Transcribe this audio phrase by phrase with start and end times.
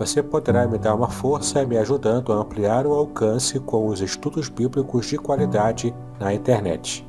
[0.00, 4.48] Você poderá me dar uma força me ajudando a ampliar o alcance com os estudos
[4.48, 7.06] bíblicos de qualidade na internet.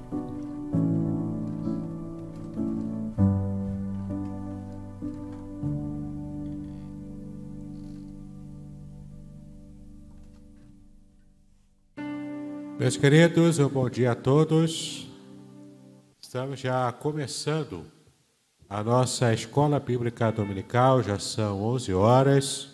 [12.78, 15.10] Meus queridos, um bom dia a todos.
[16.22, 17.86] Estamos já começando
[18.70, 22.71] a nossa escola bíblica dominical, já são 11 horas.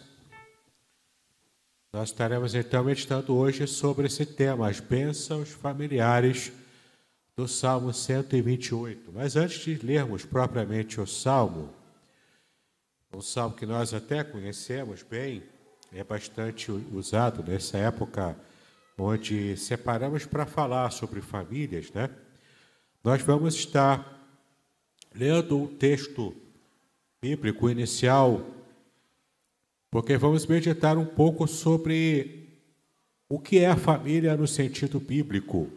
[1.93, 6.51] Nós estaremos então meditando hoje sobre esse tema, as bênçãos familiares
[7.35, 9.09] do Salmo 128.
[9.13, 11.73] Mas antes de lermos propriamente o Salmo,
[13.13, 15.43] um salmo que nós até conhecemos bem,
[15.93, 18.37] é bastante usado nessa época
[18.97, 22.09] onde separamos para falar sobre famílias, né?
[23.01, 24.13] Nós vamos estar
[25.15, 26.35] lendo um texto
[27.21, 28.45] bíblico inicial
[29.89, 32.47] porque vamos meditar um pouco sobre
[33.29, 35.69] o que é a família no sentido bíblico.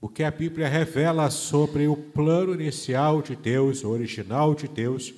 [0.00, 5.12] O que a Bíblia revela sobre o plano inicial de Deus, original de Deus,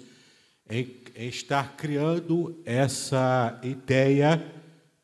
[0.70, 4.42] em, em estar criando essa ideia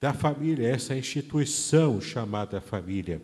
[0.00, 3.20] da família, essa instituição chamada família.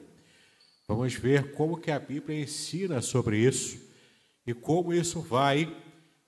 [0.86, 3.80] Vamos ver como que a Bíblia ensina sobre isso
[4.46, 5.74] e como isso vai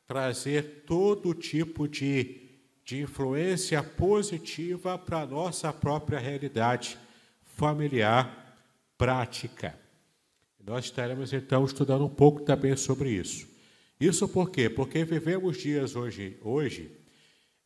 [0.07, 2.44] trazer todo tipo de
[2.85, 6.99] de influência positiva para a nossa própria realidade
[7.43, 8.59] familiar
[8.99, 9.79] prática.
[10.63, 13.47] Nós estaremos então estudando um pouco também sobre isso.
[13.99, 14.69] Isso por quê?
[14.69, 16.91] Porque vivemos dias hoje, hoje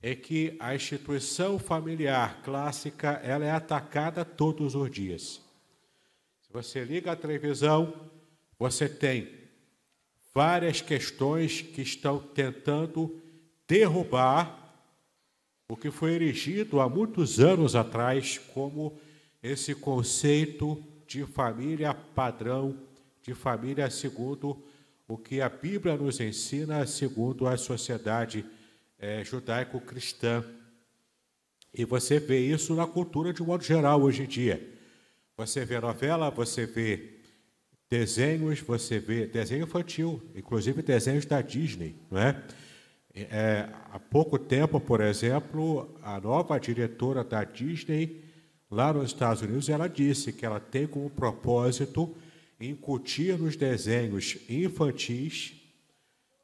[0.01, 5.41] é que a instituição familiar clássica ela é atacada todos os dias.
[6.43, 8.11] Se você liga a televisão,
[8.59, 9.29] você tem
[10.33, 13.21] várias questões que estão tentando
[13.67, 14.58] derrubar
[15.71, 18.99] o que foi erigido há muitos anos atrás como
[19.43, 22.75] esse conceito de família padrão,
[23.23, 24.65] de família segundo
[25.07, 28.47] o que a Bíblia nos ensina, segundo a sociedade
[28.99, 30.43] é, judaico-cristã.
[31.73, 34.75] E você vê isso na cultura de um modo geral hoje em dia.
[35.37, 37.21] Você vê novela, você vê
[37.91, 42.43] desenhos, você vê desenho infantil, inclusive desenhos da Disney, não é?
[43.31, 48.25] É, há pouco tempo, por exemplo, a nova diretora da Disney,
[48.71, 52.15] lá nos Estados Unidos, ela disse que ela tem como propósito
[52.61, 55.59] incutir nos desenhos infantis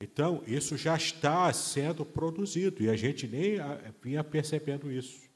[0.00, 3.56] Então, isso já está sendo produzido e a gente nem
[4.02, 5.29] vinha percebendo isso.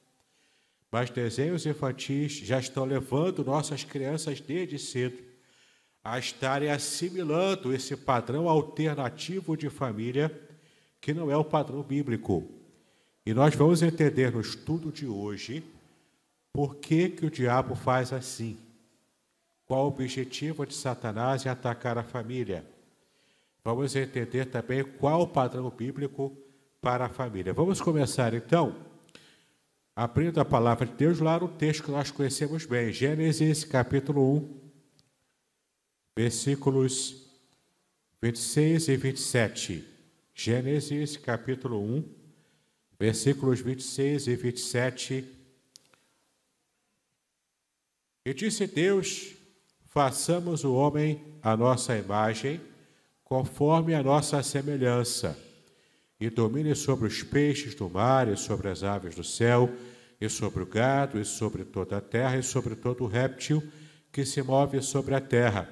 [0.95, 5.19] Mas desenhos infantis já estão levando nossas crianças desde cedo
[6.05, 10.31] a estarem assimilando esse padrão alternativo de família
[11.01, 12.49] que não é o padrão bíblico.
[13.27, 15.65] E nós vamos entender no estudo de hoje
[16.53, 18.57] por que, que o diabo faz assim.
[19.67, 22.65] Qual o objetivo de Satanás em atacar a família?
[23.65, 26.33] Vamos entender também qual o padrão bíblico
[26.81, 27.53] para a família.
[27.53, 28.94] Vamos começar então
[29.97, 34.61] abrindo a palavra de Deus lá no texto que nós conhecemos bem, Gênesis capítulo 1,
[36.17, 37.29] versículos
[38.21, 39.89] 26 e 27.
[40.35, 42.15] Gênesis capítulo 1,
[42.99, 45.25] versículos 26 e 27.
[48.27, 49.35] E disse Deus:
[49.85, 52.61] façamos o homem a nossa imagem,
[53.23, 55.44] conforme a nossa semelhança
[56.21, 59.71] e domine sobre os peixes do mar, e sobre as aves do céu,
[60.21, 63.63] e sobre o gado, e sobre toda a terra, e sobre todo o réptil
[64.13, 65.69] que se move sobre a terra.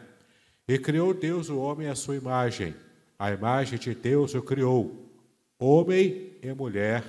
[0.67, 2.75] E criou Deus o homem à sua imagem.
[3.19, 5.11] A imagem de Deus o criou.
[5.59, 7.05] Homem e mulher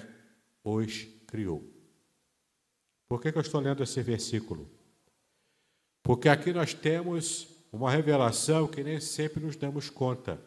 [0.63, 1.63] os criou.
[3.07, 4.69] Por que, que eu estou lendo esse versículo?
[6.01, 10.39] Porque aqui nós temos uma revelação que nem sempre nos damos conta.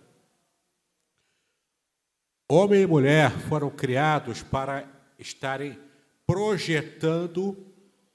[2.48, 4.88] Homem e mulher foram criados para
[5.18, 5.76] estarem
[6.24, 7.56] projetando,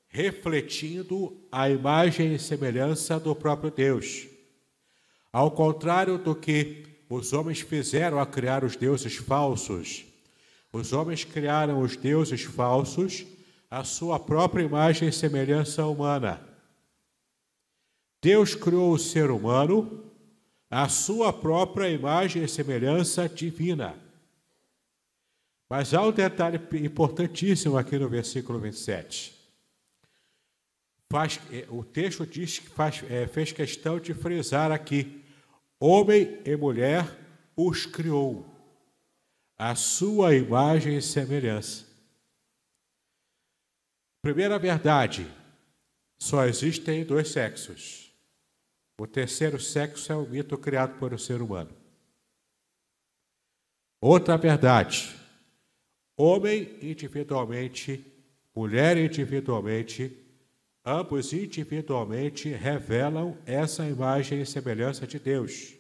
[0.08, 4.28] refletindo a imagem e semelhança do próprio Deus.
[5.34, 10.06] Ao contrário do que os homens fizeram a criar os deuses falsos,
[10.72, 13.26] os homens criaram os deuses falsos
[13.70, 16.40] à sua própria imagem e semelhança humana.
[18.22, 20.06] Deus criou o ser humano
[20.70, 24.11] à sua própria imagem e semelhança divina.
[25.72, 29.34] Mas há um detalhe importantíssimo aqui no versículo 27.
[31.10, 35.24] Faz, é, o texto diz que faz, é, fez questão de frisar aqui:
[35.80, 37.06] homem e mulher
[37.56, 38.46] os criou,
[39.58, 41.86] a sua imagem e semelhança.
[44.22, 45.26] Primeira verdade:
[46.20, 48.14] só existem dois sexos.
[49.00, 51.72] O terceiro sexo é o mito criado por o ser humano.
[54.02, 55.21] Outra verdade:
[56.22, 58.06] homem individualmente,
[58.56, 60.16] mulher individualmente,
[60.86, 65.74] ambos individualmente revelam essa imagem e semelhança de Deus.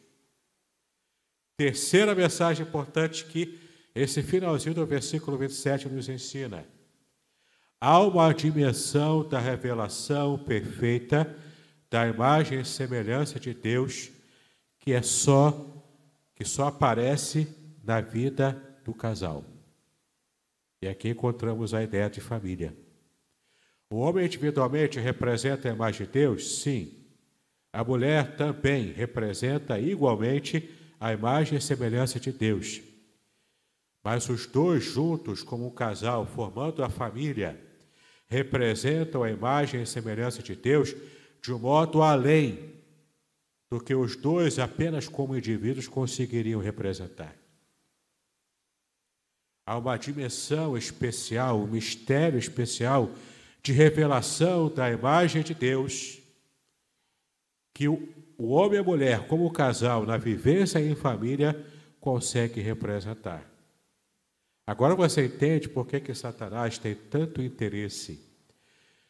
[1.57, 3.59] Terceira mensagem importante que
[3.93, 6.65] esse finalzinho do versículo 27 nos ensina.
[7.79, 11.35] Há uma dimensão da revelação perfeita
[11.89, 14.09] da imagem e semelhança de Deus
[14.79, 15.67] que é só
[16.33, 17.47] que só aparece
[17.83, 19.50] na vida do casal.
[20.81, 22.75] E aqui encontramos a ideia de família.
[23.89, 26.59] O homem individualmente representa a imagem de Deus?
[26.61, 26.93] Sim.
[27.71, 30.69] A mulher também representa igualmente
[30.99, 32.81] a imagem e semelhança de Deus.
[34.03, 37.59] Mas os dois juntos, como um casal, formando a família,
[38.27, 40.95] representam a imagem e semelhança de Deus
[41.41, 42.71] de um modo além
[43.69, 47.40] do que os dois, apenas como indivíduos, conseguiriam representar.
[49.71, 53.09] Há uma dimensão especial, um mistério especial
[53.63, 56.19] de revelação da imagem de Deus
[57.73, 61.65] que o, o homem e a mulher, como casal, na vivência em família,
[62.01, 63.49] consegue representar.
[64.67, 68.21] Agora você entende por que, que Satanás tem tanto interesse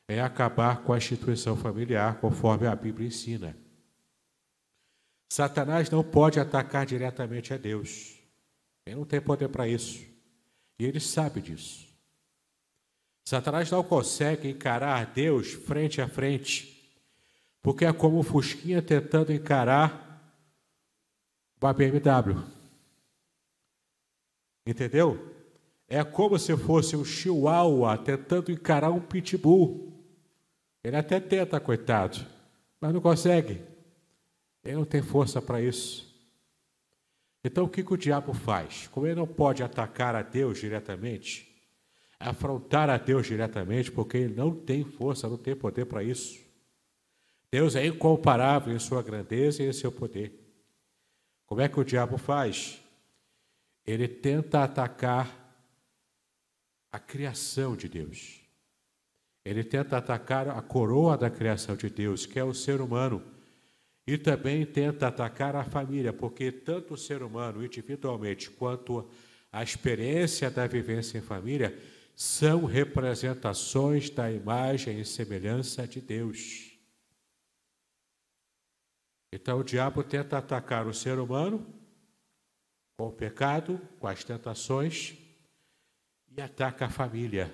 [0.08, 3.58] em acabar com a instituição familiar, conforme a Bíblia ensina.
[5.28, 8.20] Satanás não pode atacar diretamente a Deus.
[8.86, 10.11] Ele não tem poder para isso.
[10.82, 11.88] E ele sabe disso.
[13.24, 16.92] Satanás não consegue encarar Deus frente a frente,
[17.62, 20.42] porque é como o Fusquinha tentando encarar
[21.62, 22.44] uma BMW.
[24.66, 25.32] Entendeu?
[25.88, 30.04] É como se fosse um chihuahua tentando encarar um pitbull.
[30.84, 32.26] Ele até tenta, coitado,
[32.80, 33.62] mas não consegue.
[34.64, 36.11] Ele não tem força para isso.
[37.44, 38.88] Então o que, que o diabo faz?
[38.88, 41.52] Como ele não pode atacar a Deus diretamente,
[42.20, 46.40] afrontar a Deus diretamente, porque ele não tem força, não tem poder para isso.
[47.52, 50.40] Deus é incomparável em sua grandeza e em seu poder.
[51.46, 52.82] Como é que o diabo faz?
[53.86, 55.42] Ele tenta atacar
[56.92, 58.40] a criação de Deus.
[59.44, 63.22] Ele tenta atacar a coroa da criação de Deus, que é o ser humano
[64.14, 69.10] e também tenta atacar a família, porque tanto o ser humano individualmente quanto
[69.50, 71.82] a experiência da vivência em família
[72.14, 76.78] são representações da imagem e semelhança de Deus.
[79.32, 81.66] Então o diabo tenta atacar o ser humano
[82.98, 85.16] com o pecado, com as tentações,
[86.36, 87.54] e ataca a família,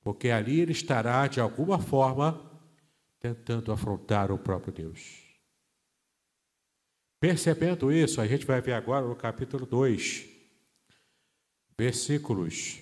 [0.00, 2.47] porque ali ele estará de alguma forma
[3.20, 5.28] tentando afrontar o próprio Deus.
[7.20, 10.26] Percebendo isso, a gente vai ver agora no capítulo 2,
[11.76, 12.80] versículos.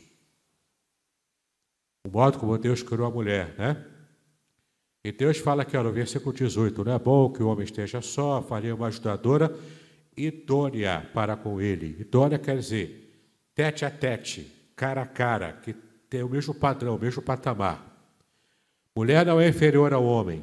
[2.07, 3.93] O modo como Deus criou a mulher, né?
[5.02, 8.43] E Deus fala aqui, no versículo 18: Não é bom que o homem esteja só,
[8.43, 9.57] faria uma ajudadora
[10.16, 12.00] idônea para com ele.
[12.00, 13.05] Idônea quer dizer
[13.55, 15.73] tete a tete, cara a cara, que
[16.11, 17.95] tem o mesmo padrão, o mesmo patamar.
[18.96, 20.42] Mulher não é inferior ao homem.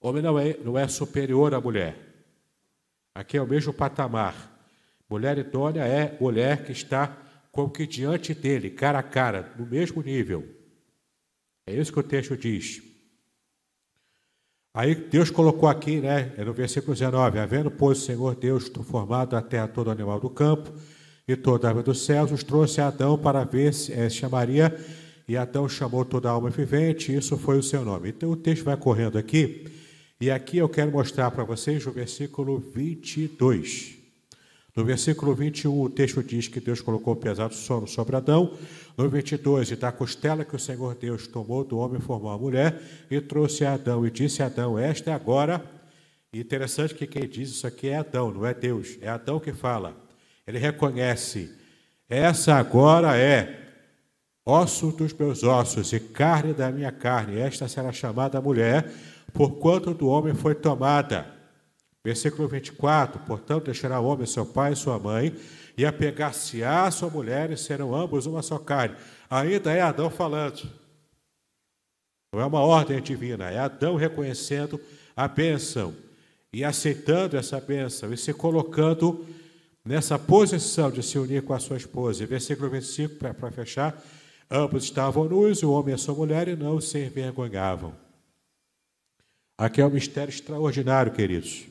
[0.00, 1.96] Homem não é, não é superior à mulher.
[3.12, 4.52] Aqui é o mesmo patamar.
[5.10, 7.18] Mulher idônea é mulher que está
[7.50, 10.44] como que diante dele, cara a cara, no mesmo nível.
[11.66, 12.80] É isso que o texto diz.
[14.72, 19.36] Aí Deus colocou aqui, né, é no versículo 19: Havendo, pois, o Senhor Deus formado
[19.36, 20.72] a terra todo animal do campo,
[21.26, 24.76] e toda a árvore dos céus, os trouxe a Adão para ver se é, chamaria,
[25.26, 28.10] e Adão chamou toda a alma vivente, isso foi o seu nome.
[28.10, 29.66] Então o texto vai correndo aqui,
[30.20, 33.94] e aqui eu quero mostrar para vocês o versículo 22.
[34.76, 38.56] No versículo 21, o texto diz que Deus colocou pesado sono sobre Adão.
[38.96, 42.80] No 22, e da costela que o Senhor Deus tomou do homem formou a mulher
[43.08, 45.64] e trouxe a Adão e disse a Adão: Esta é agora.
[46.32, 48.98] Interessante que quem diz isso aqui é Adão, não é Deus.
[49.00, 49.96] É Adão que fala.
[50.44, 51.52] Ele reconhece:
[52.08, 53.63] Essa agora é
[54.44, 57.38] osso dos meus ossos e carne da minha carne.
[57.38, 58.90] Esta será chamada mulher,
[59.32, 61.26] porquanto do homem foi tomada.
[62.04, 65.34] Versículo 24: Portanto, deixará o homem seu pai e sua mãe,
[65.76, 68.96] e apegar-se-á sua mulher, e serão ambos uma só carne.
[69.30, 70.68] Ainda é Adão falando.
[72.32, 74.80] Não é uma ordem divina, é Adão reconhecendo
[75.16, 75.94] a bênção
[76.52, 79.24] e aceitando essa bênção e se colocando
[79.84, 82.26] nessa posição de se unir com a sua esposa.
[82.26, 84.02] Versículo 25, para fechar:
[84.50, 87.96] ambos estavam nus, o homem e a sua mulher, e não se envergonhavam.
[89.56, 91.66] Aqui é um mistério extraordinário, queridos,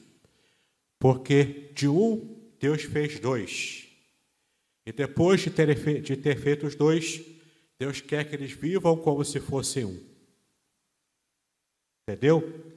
[0.99, 3.89] porque de um Deus fez dois.
[4.85, 7.21] E depois de ter, de ter feito os dois,
[7.77, 9.99] Deus quer que eles vivam como se fossem um.
[12.07, 12.73] Entendeu?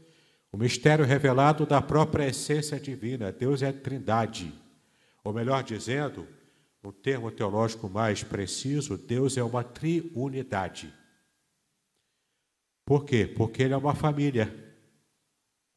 [0.50, 3.31] O mistério revelado da própria essência divina.
[3.31, 4.53] Deus é trindade.
[5.23, 6.26] Ou melhor dizendo,
[6.87, 10.95] no termo teológico mais preciso, Deus é uma triunidade.
[12.85, 13.26] Por quê?
[13.26, 14.55] Porque ele é uma família.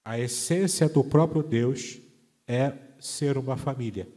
[0.06, 2.00] A essência do próprio Deus
[2.48, 4.08] é ser uma família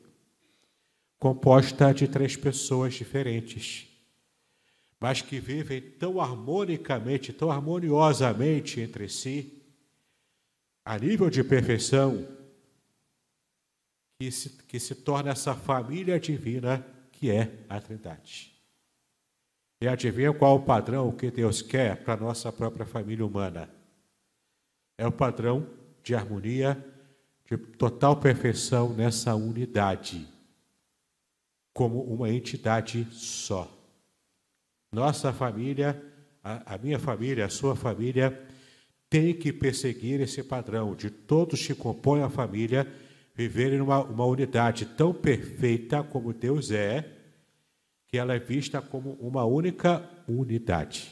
[1.18, 3.88] composta de três pessoas diferentes,
[5.00, 9.62] mas que vivem tão harmonicamente, tão harmoniosamente entre si,
[10.84, 12.28] a nível de perfeição,
[14.22, 18.52] que se, que se torna essa família divina que é a Trindade.
[19.80, 23.68] E adivinha qual o padrão que Deus quer para a nossa própria família humana?
[24.96, 25.66] É o padrão
[26.04, 26.84] de harmonia,
[27.50, 30.28] de total perfeição nessa unidade
[31.74, 33.68] como uma entidade só.
[34.92, 36.00] Nossa família,
[36.44, 38.46] a, a, minha família, a sua família,
[39.10, 42.86] tem que perseguir esse padrão de todos que compõem a família
[43.34, 47.20] viverem numa uma unidade tão perfeita como Deus é,
[48.08, 51.10] que ela é vista como uma única unidade.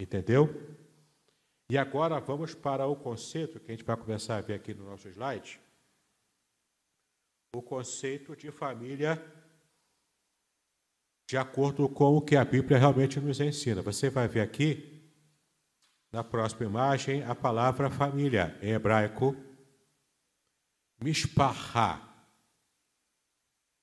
[0.00, 0.48] Entendeu?
[1.68, 4.84] E agora vamos para o conceito que a gente vai começar a ver aqui no
[4.84, 5.60] nosso slide
[7.54, 9.20] o conceito de família
[11.28, 13.82] de acordo com o que a Bíblia realmente nos ensina.
[13.82, 15.10] Você vai ver aqui,
[16.12, 19.34] na próxima imagem, a palavra família, em hebraico,
[21.00, 22.00] mishpachá.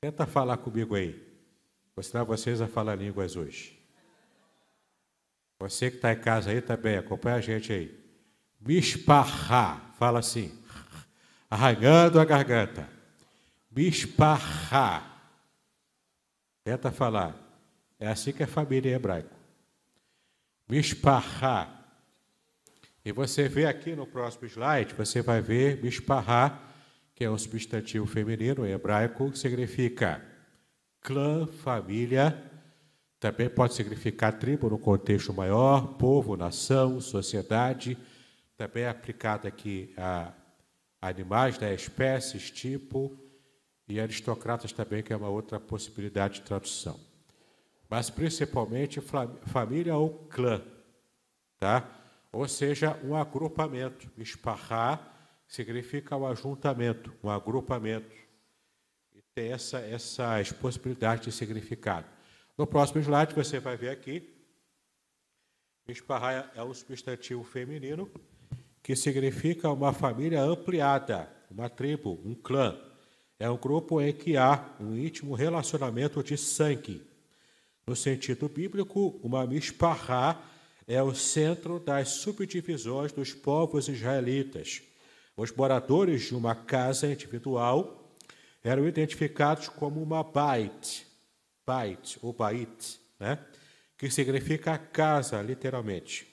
[0.01, 1.13] Tenta falar comigo aí.
[1.96, 3.79] Vou ensinar vocês a falar línguas hoje.
[5.60, 8.03] Você que está em casa aí também, acompanha a gente aí.
[8.60, 10.58] Mishpachá, fala assim,
[11.50, 12.89] arranhando a garganta.
[13.72, 15.10] Mishpachá.
[16.63, 17.36] Tenta falar.
[18.00, 19.34] É assim que é família em hebraico.
[20.67, 21.70] Mishpachá.
[23.05, 26.60] E você vê aqui no próximo slide, você vai ver Mishpachá,
[27.15, 30.24] que é um substantivo feminino em hebraico, que significa
[31.01, 32.51] clã, família,
[33.20, 37.98] também pode significar tribo no contexto maior, povo, nação, sociedade,
[38.58, 40.34] também é aplicado aqui a
[41.01, 43.17] animais, né, espécies, tipo,
[43.88, 47.00] e aristocratas também, que é uma outra possibilidade de tradução.
[47.89, 49.01] Mas principalmente
[49.46, 50.62] família ou clã,
[51.60, 51.88] tá?
[52.32, 54.10] Ou seja, um agrupamento.
[54.17, 55.12] Esparrar
[55.47, 58.15] significa um ajuntamento, um agrupamento.
[59.13, 62.07] E tem essa, essas possibilidades de significado.
[62.57, 64.29] No próximo slide você vai ver aqui,
[65.88, 68.09] esparrar é um substantivo feminino
[68.81, 72.77] que significa uma família ampliada, uma tribo, um clã
[73.43, 77.05] é um grupo em que há um íntimo relacionamento de sangue.
[77.85, 80.41] No sentido bíblico, uma mishpahá
[80.88, 84.81] é o centro das subdivisões dos povos israelitas.
[85.35, 88.15] Os moradores de uma casa individual
[88.63, 91.07] eram identificados como uma bait,
[91.65, 93.39] bait ou bait, né?
[93.97, 96.27] que significa casa, literalmente.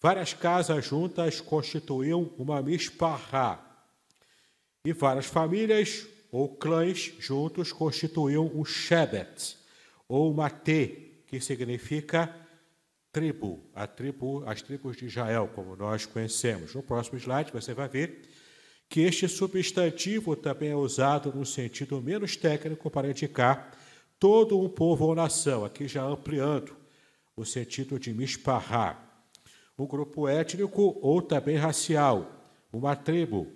[0.00, 3.62] Várias casas juntas constituíam uma mishpahá.
[4.84, 9.56] E várias famílias ou clãs juntos constituíam um Shebet,
[10.08, 12.34] ou uma T, que significa
[13.10, 16.74] tribo, a tribo, as tribos de Israel, como nós conhecemos.
[16.74, 18.28] No próximo slide você vai ver
[18.88, 23.72] que este substantivo também é usado no sentido menos técnico para indicar
[24.18, 26.74] todo um povo ou nação, aqui já ampliando
[27.36, 29.24] o sentido de misparrar,
[29.78, 33.46] um grupo étnico ou também racial, uma tribo.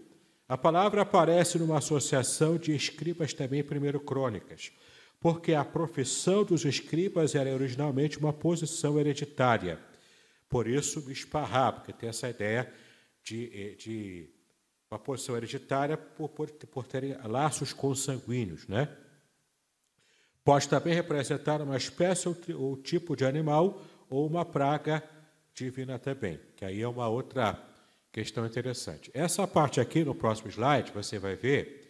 [0.46, 4.72] A palavra aparece numa associação de escribas também primeiro crônicas,
[5.18, 9.78] porque a profissão dos escribas era originalmente uma posição hereditária.
[10.48, 12.70] Por isso, misparrar, porque tem essa ideia
[13.22, 14.39] de, eh, de
[14.90, 18.88] uma posição hereditária por, por, por terem laços consanguíneos, né?
[20.42, 25.02] Pode também representar uma espécie ou, ou tipo de animal ou uma praga
[25.54, 27.56] divina também, que aí é uma outra
[28.10, 29.10] questão interessante.
[29.14, 31.88] Essa parte aqui, no próximo slide, você vai ver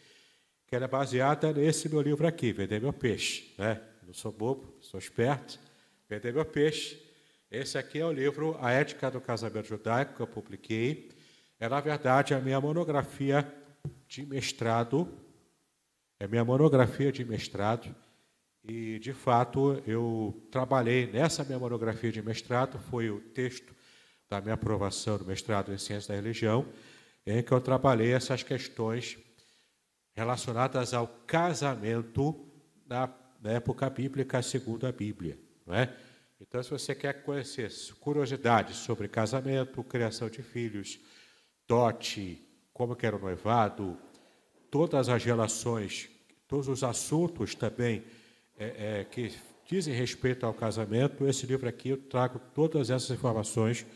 [0.66, 3.54] que ela é baseada nesse meu livro aqui, Vender Meu Peixe.
[3.56, 3.80] Né?
[4.06, 5.58] Não sou bobo, sou esperto.
[6.08, 7.00] Vender Meu Peixe.
[7.50, 11.10] Esse aqui é o livro A Ética do Casamento Judaico, que eu publiquei.
[11.60, 13.46] É, na verdade, a minha monografia
[14.08, 15.06] de mestrado.
[16.18, 17.94] É minha monografia de mestrado
[18.64, 23.74] e, de fato, eu trabalhei nessa minha monografia de mestrado, foi o texto
[24.28, 26.66] da minha aprovação do mestrado em Ciência da Religião,
[27.26, 29.18] em que eu trabalhei essas questões
[30.14, 32.46] relacionadas ao casamento
[32.86, 33.08] na,
[33.40, 35.38] na época bíblica segundo a Bíblia.
[35.66, 35.94] Não é?
[36.38, 40.98] Então, se você quer conhecer curiosidades sobre casamento, criação de filhos,
[41.70, 43.96] dote, como que era o noivado,
[44.72, 46.10] todas as relações,
[46.48, 48.02] todos os assuntos também
[48.58, 49.32] é, é, que
[49.64, 53.86] dizem respeito ao casamento, esse livro aqui eu trago todas essas informações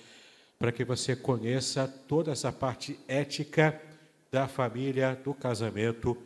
[0.56, 3.82] para que você conheça toda essa parte ética
[4.30, 6.16] da família, do casamento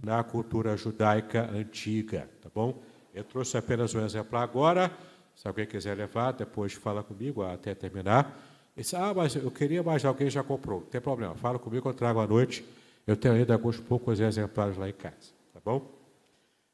[0.00, 2.80] na cultura judaica antiga, tá bom?
[3.12, 4.96] Eu trouxe apenas um exemplar agora,
[5.34, 8.51] se alguém quiser levar, depois fala comigo até terminar.
[8.76, 10.80] Disse, ah, mas eu queria, mas alguém já comprou.
[10.80, 12.64] Não tem problema, fala comigo, eu trago à noite.
[13.06, 15.90] Eu tenho ainda alguns poucos exemplares lá em casa, tá bom?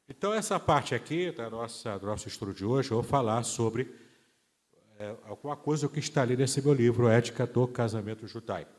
[0.07, 3.93] Então, essa parte aqui da nossa, do nosso estudo de hoje, eu vou falar sobre
[4.97, 8.71] é, alguma coisa que está ali nesse meu livro, Ética do Casamento Judaico.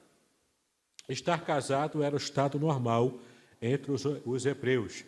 [1.09, 3.18] Estar casado era o estado normal
[3.61, 5.04] entre os, os hebreus,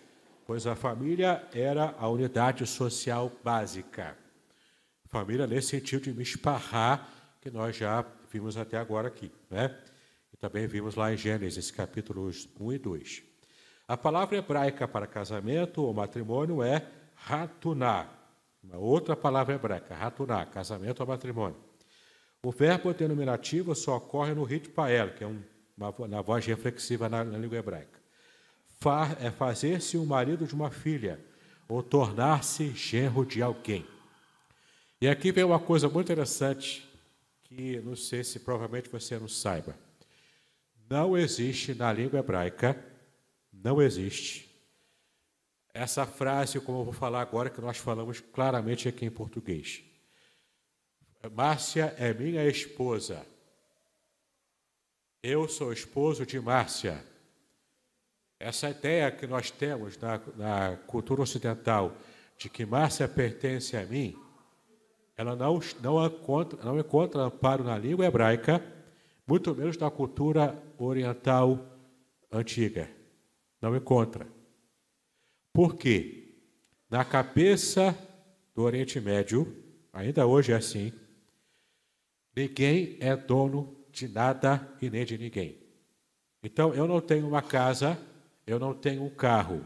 [0.46, 4.16] pois a família era a unidade social básica.
[5.06, 7.08] Família nesse sentido de me esparrar,
[7.42, 9.30] que nós já vimos até agora aqui.
[9.50, 9.76] Né?
[10.32, 13.22] E também vimos lá em Gênesis, capítulos 1 e 2.
[13.88, 18.08] A palavra hebraica para casamento ou matrimônio é ratuná.
[18.62, 21.56] Uma outra palavra hebraica, ratuná, casamento ou matrimônio.
[22.44, 25.42] O verbo denominativo só ocorre no rito pael, que é um,
[25.76, 28.00] uma, na voz reflexiva na, na língua hebraica.
[28.78, 31.18] Far, é fazer-se o marido de uma filha
[31.68, 33.84] ou tornar-se genro de alguém.
[35.00, 36.91] E aqui vem uma coisa muito interessante
[37.54, 39.76] que não sei se provavelmente você não saiba.
[40.88, 42.82] Não existe na língua hebraica
[43.52, 44.50] não existe.
[45.74, 49.84] Essa frase, como eu vou falar agora, que nós falamos claramente aqui em português.
[51.32, 53.24] Márcia é minha esposa.
[55.22, 57.04] Eu sou esposo de Márcia.
[58.40, 61.96] Essa ideia que nós temos na, na cultura ocidental
[62.36, 64.18] de que Márcia pertence a mim,
[65.16, 68.64] ela não, não, encontra, não encontra amparo na língua hebraica,
[69.26, 71.58] muito menos na cultura oriental
[72.30, 72.90] antiga.
[73.60, 74.26] Não encontra.
[75.52, 76.34] Por quê?
[76.88, 77.96] Na cabeça
[78.54, 79.54] do Oriente Médio,
[79.92, 80.92] ainda hoje é assim,
[82.34, 85.58] ninguém é dono de nada e nem de ninguém.
[86.42, 87.98] Então, eu não tenho uma casa,
[88.46, 89.64] eu não tenho um carro.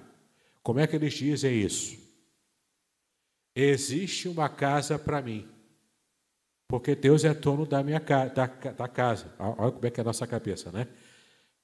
[0.63, 2.06] Como é que eles dizem isso?
[3.59, 5.49] Existe uma casa para mim,
[6.69, 9.35] porque Deus é dono da minha da, da casa.
[9.38, 10.87] Olha como é que é a nossa cabeça, né?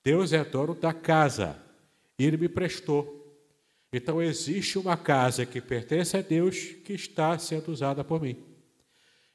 [0.03, 1.63] Deus é dono da casa
[2.19, 3.21] e ele me prestou.
[3.93, 8.43] Então existe uma casa que pertence a Deus que está sendo usada por mim.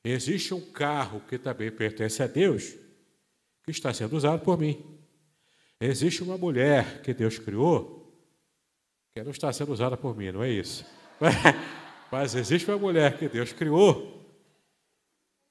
[0.04, 2.74] Existe um carro que também pertence a Deus
[3.63, 4.84] que está sendo usado por mim.
[5.80, 8.12] Existe uma mulher que Deus criou
[9.13, 10.84] que não está sendo usada por mim, não é isso?
[12.12, 14.15] Mas existe uma mulher que Deus criou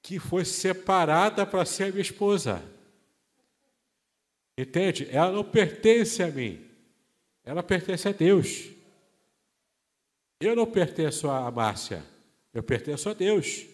[0.01, 2.63] que foi separada para ser a minha esposa.
[4.57, 5.07] Entende?
[5.11, 6.67] Ela não pertence a mim
[7.47, 8.69] ela pertence a Deus.
[10.37, 12.03] Eu não pertenço a Márcia,
[12.53, 13.65] eu pertenço a Deus.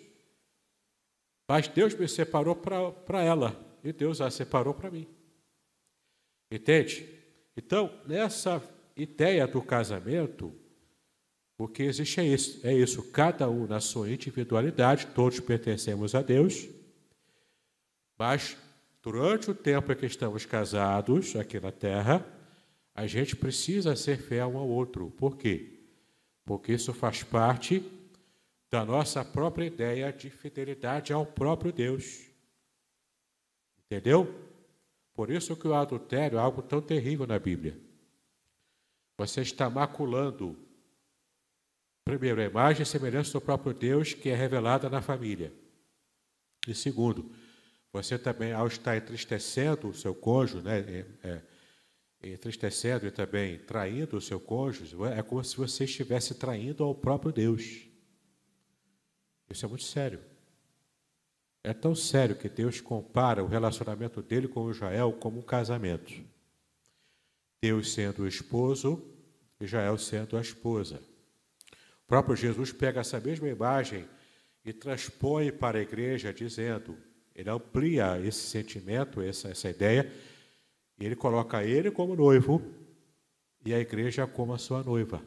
[1.50, 5.08] Mas Deus me separou para ela e Deus a separou para mim.
[6.52, 7.20] Entende?
[7.58, 8.62] Então, nessa
[8.96, 10.54] ideia do casamento,
[11.58, 16.22] o que existe é isso, é isso, cada um na sua individualidade, todos pertencemos a
[16.22, 16.68] Deus,
[18.18, 18.58] mas
[19.02, 22.26] durante o tempo em que estamos casados aqui na terra,
[22.96, 25.12] a gente precisa ser fiel um ao outro.
[25.12, 25.80] Por quê?
[26.46, 27.84] Porque isso faz parte
[28.70, 32.28] da nossa própria ideia de fidelidade ao próprio Deus.
[33.86, 34.34] Entendeu?
[35.14, 37.78] Por isso que o adultério é algo tão terrível na Bíblia.
[39.18, 40.58] Você está maculando,
[42.06, 45.54] primeiro, a imagem e semelhança do próprio Deus que é revelada na família.
[46.68, 47.32] E segundo,
[47.92, 51.42] você também, ao estar entristecendo o seu cônjuge, né, é,
[52.24, 56.96] é, entristecendo e também traindo o seu cônjuge, é como se você estivesse traindo ao
[56.96, 57.86] próprio Deus.
[59.50, 60.20] Isso é muito sério.
[61.64, 66.12] É tão sério que Deus compara o relacionamento dele com Israel como um casamento.
[67.62, 69.02] Deus sendo o esposo,
[69.62, 71.02] Israel sendo a esposa.
[72.14, 74.06] Próprio Jesus pega essa mesma imagem
[74.64, 76.96] e transpõe para a igreja, dizendo:
[77.34, 80.14] ele amplia esse sentimento, essa, essa ideia,
[81.00, 82.62] e ele coloca ele como noivo
[83.66, 85.24] e a igreja como a sua noiva.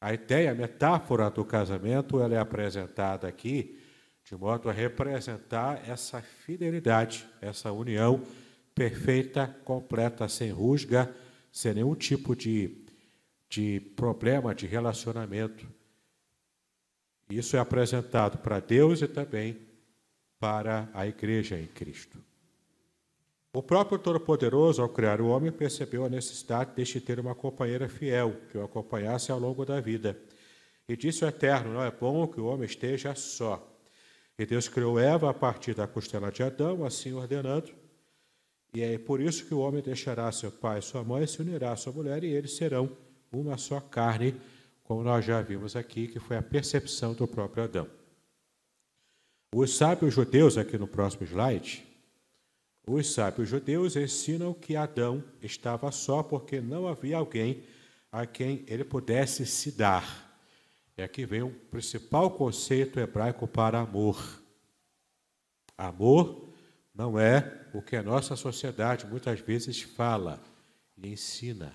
[0.00, 3.80] A ideia, a metáfora do casamento, ela é apresentada aqui
[4.24, 8.20] de modo a representar essa fidelidade, essa união
[8.74, 11.14] perfeita, completa, sem rusga,
[11.52, 12.84] sem nenhum tipo de,
[13.48, 15.66] de problema de relacionamento.
[17.28, 19.58] Isso é apresentado para Deus e também
[20.38, 22.18] para a igreja em Cristo.
[23.52, 28.36] O próprio Todo-Poderoso, ao criar o homem, percebeu a necessidade de ter uma companheira fiel,
[28.50, 30.16] que o acompanhasse ao longo da vida.
[30.86, 33.66] E disse o Eterno: Não é bom que o homem esteja só.
[34.38, 37.72] E Deus criou Eva a partir da costela de Adão, assim ordenando.
[38.74, 41.72] E é por isso que o homem deixará seu pai e sua mãe se unirá
[41.72, 42.94] à sua mulher, e eles serão
[43.32, 44.34] uma só carne,
[44.84, 47.88] como nós já vimos aqui, que foi a percepção do próprio Adão.
[49.54, 51.86] Os sábios judeus, aqui no próximo slide,
[52.86, 57.64] os sábios judeus ensinam que Adão estava só porque não havia alguém
[58.12, 60.24] a quem ele pudesse se dar.
[60.96, 64.40] E aqui vem o principal conceito hebraico para amor.
[65.76, 66.48] Amor
[66.94, 70.40] não é o que a nossa sociedade muitas vezes fala
[70.96, 71.72] e ensina.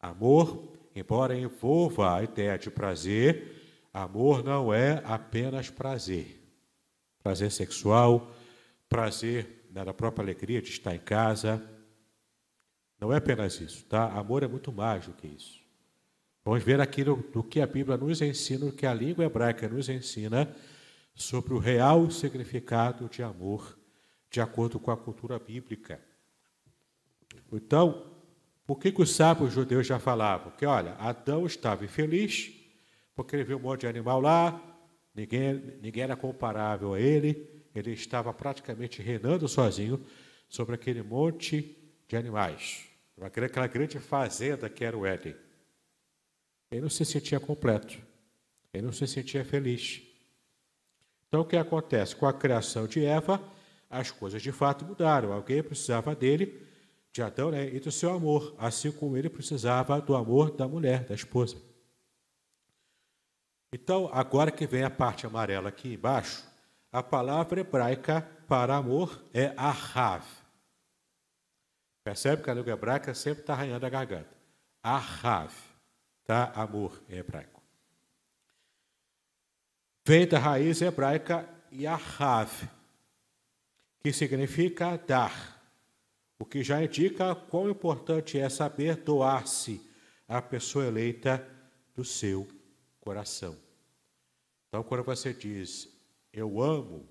[0.00, 6.38] Amor, embora envolva a ideia de prazer, amor não é apenas prazer
[7.28, 8.32] prazer sexual,
[8.88, 11.62] prazer na né, própria alegria de estar em casa.
[12.98, 14.10] Não é apenas isso, tá?
[14.12, 15.60] Amor é muito mais do que isso.
[16.42, 19.90] Vamos ver aquilo do que a Bíblia nos ensina, o que a língua hebraica nos
[19.90, 20.56] ensina
[21.14, 23.78] sobre o real significado de amor,
[24.30, 26.00] de acordo com a cultura bíblica.
[27.52, 28.17] Então,
[28.68, 30.52] por que, que os sábios judeus já falavam?
[30.52, 32.52] Que, olha, Adão estava infeliz,
[33.16, 34.68] porque ele viu um monte de animal lá,
[35.18, 40.00] Ninguém, ninguém era comparável a ele, ele estava praticamente reinando sozinho
[40.48, 41.76] sobre aquele monte
[42.06, 42.84] de animais,
[43.20, 45.34] aquela grande fazenda que era o Éden.
[46.70, 47.98] Ele não se sentia completo,
[48.72, 50.02] ele não se sentia feliz.
[51.26, 52.14] Então, o que acontece?
[52.14, 53.42] Com a criação de Eva,
[53.90, 55.32] as coisas de fato mudaram.
[55.32, 56.64] Alguém precisava dele,
[57.18, 61.04] de Adão, né, e do seu amor, assim como ele precisava do amor da mulher,
[61.04, 61.56] da esposa.
[63.72, 66.46] Então, agora que vem a parte amarela aqui embaixo,
[66.92, 70.24] a palavra hebraica para amor é ahav.
[72.04, 74.30] Percebe que a língua hebraica sempre está arranhando a garganta.
[74.82, 75.52] Ahav,
[76.24, 76.52] tá?
[76.54, 77.60] Amor em hebraico.
[80.06, 82.48] Vem da raiz hebraica yahav,
[84.00, 85.57] que significa dar,
[86.38, 89.84] o que já indica quão importante é saber doar-se
[90.26, 91.46] à pessoa eleita
[91.94, 92.46] do seu
[93.00, 93.56] coração.
[94.68, 95.88] Então, quando você diz
[96.32, 97.08] eu amo,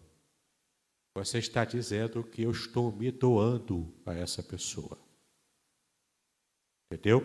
[1.13, 4.98] você está dizendo que eu estou me doando a essa pessoa.
[6.86, 7.22] Entendeu?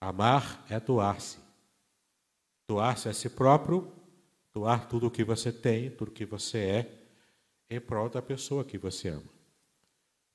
[0.00, 1.38] Amar é doar-se.
[2.68, 3.90] Doar-se a si próprio,
[4.52, 7.04] doar tudo o que você tem, tudo o que você é,
[7.70, 9.39] em prol da pessoa que você ama.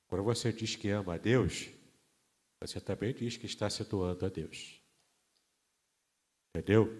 [0.08, 1.68] Quando você diz que ama a Deus,
[2.60, 4.80] você também diz que está se doando a Deus.
[6.54, 6.90] Entendeu?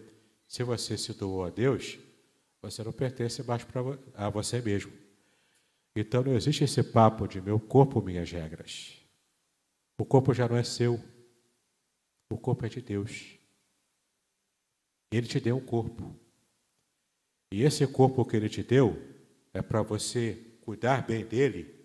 [0.47, 1.99] Se você se doou a Deus,
[2.61, 3.81] você não pertence mais pra,
[4.15, 4.93] a você mesmo.
[5.95, 9.01] Então não existe esse papo de meu corpo, minhas regras.
[9.99, 11.01] O corpo já não é seu.
[12.31, 13.39] O corpo é de Deus.
[15.11, 16.15] Ele te deu um corpo.
[17.53, 18.97] E esse corpo que ele te deu
[19.55, 21.76] é para você cuidar bem dele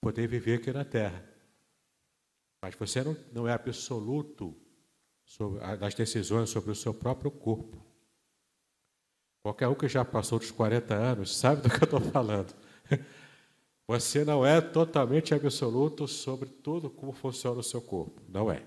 [0.00, 1.24] poder viver aqui na terra.
[2.62, 4.56] Mas você não, não é absoluto
[5.24, 7.84] sobre, das decisões sobre o seu próprio corpo.
[9.42, 12.54] Qualquer um que já passou dos 40 anos sabe do que eu estou falando.
[13.86, 18.20] Você não é totalmente absoluto sobre tudo como funciona o seu corpo.
[18.28, 18.62] Não é.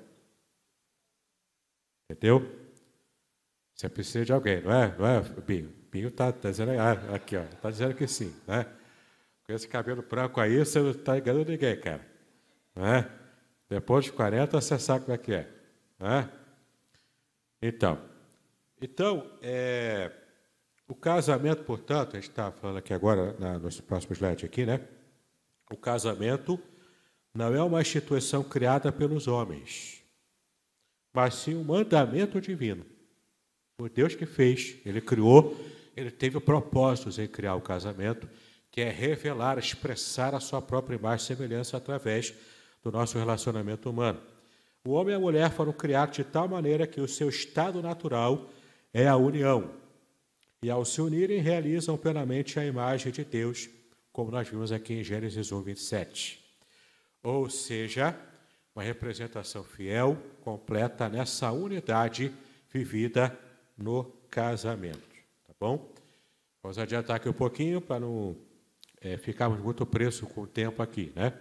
[2.09, 2.41] Entendeu?
[3.75, 4.97] Você precisa de alguém, não é?
[4.97, 5.71] Não é, Binho?
[5.91, 8.65] Binho está tá dizendo ah, aqui, está dizendo que sim, né?
[9.51, 12.07] Com esse cabelo branco aí, você não está enganando ninguém, cara.
[12.73, 13.11] Não é?
[13.67, 15.45] Depois de 40, você sabe como é que é.
[15.99, 16.29] Não é?
[17.61, 18.01] Então,
[18.81, 20.09] então é,
[20.87, 24.87] o casamento, portanto, a gente está falando aqui agora, na, no próximo slide aqui, né?
[25.69, 26.57] O casamento
[27.33, 30.01] não é uma instituição criada pelos homens,
[31.13, 32.85] mas sim um mandamento divino.
[33.77, 35.59] Foi Deus que fez, Ele criou,
[35.97, 38.29] Ele teve propósitos em criar o casamento,
[38.71, 42.33] que é revelar, expressar a sua própria imagem e semelhança através
[42.81, 44.21] do nosso relacionamento humano.
[44.83, 48.49] O homem e a mulher foram criados de tal maneira que o seu estado natural
[48.93, 49.69] é a união.
[50.63, 53.69] E ao se unirem, realizam plenamente a imagem de Deus
[54.11, 56.43] como nós vimos aqui em Gênesis 1, 27.
[57.23, 58.17] Ou seja,
[58.75, 62.33] uma representação fiel, completa nessa unidade
[62.69, 63.37] vivida
[63.77, 64.99] no casamento.
[65.47, 65.93] Tá bom?
[66.61, 68.35] Vamos adiantar aqui um pouquinho para não
[69.01, 71.33] é, ficarmos muito presos com o tempo aqui, né?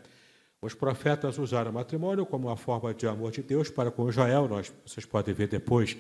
[0.63, 4.49] Os profetas usaram o matrimônio como uma forma de amor de Deus para com Israel.
[4.49, 5.97] Nós, vocês podem ver depois,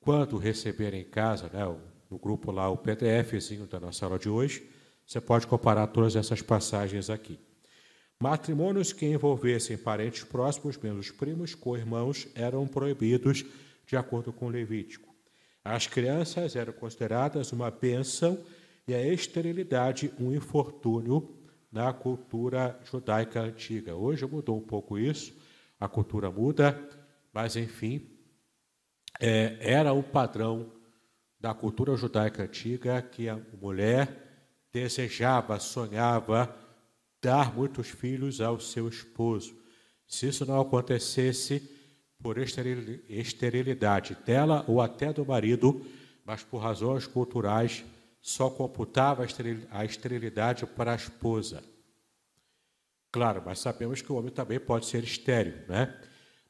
[0.00, 1.64] quando receberem em casa, né,
[2.10, 4.68] no grupo lá, o PDFzinho da nossa aula de hoje
[5.06, 7.38] você pode comparar todas essas passagens aqui.
[8.18, 13.44] Matrimônios que envolvessem parentes próximos, menos primos, co-irmãos, eram proibidos
[13.86, 15.14] de acordo com Levítico.
[15.62, 18.38] As crianças eram consideradas uma bênção
[18.86, 21.36] e a esterilidade um infortúnio
[21.72, 23.94] na cultura judaica antiga.
[23.94, 25.34] Hoje mudou um pouco isso,
[25.78, 26.78] a cultura muda,
[27.32, 28.08] mas enfim,
[29.20, 30.72] é, era o padrão
[31.38, 34.26] da cultura judaica antiga que a mulher
[34.72, 36.54] desejava, sonhava
[37.20, 39.54] dar muitos filhos ao seu esposo.
[40.06, 41.70] Se isso não acontecesse
[42.22, 45.84] por esterilidade dela ou até do marido,
[46.24, 47.84] mas por razões culturais,
[48.26, 49.24] só computava
[49.70, 51.62] a esterilidade para a esposa.
[53.12, 55.96] Claro, mas sabemos que o homem também pode ser estéril, né?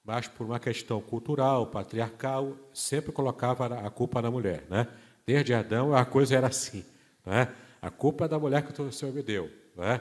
[0.03, 4.89] Mas por uma questão cultural, patriarcal, sempre colocava a culpa na mulher, né?
[5.27, 6.83] Desde Adão a coisa era assim,
[7.27, 7.55] né?
[7.83, 9.51] A culpa é da mulher que o Senhor me deu.
[9.77, 10.01] Né?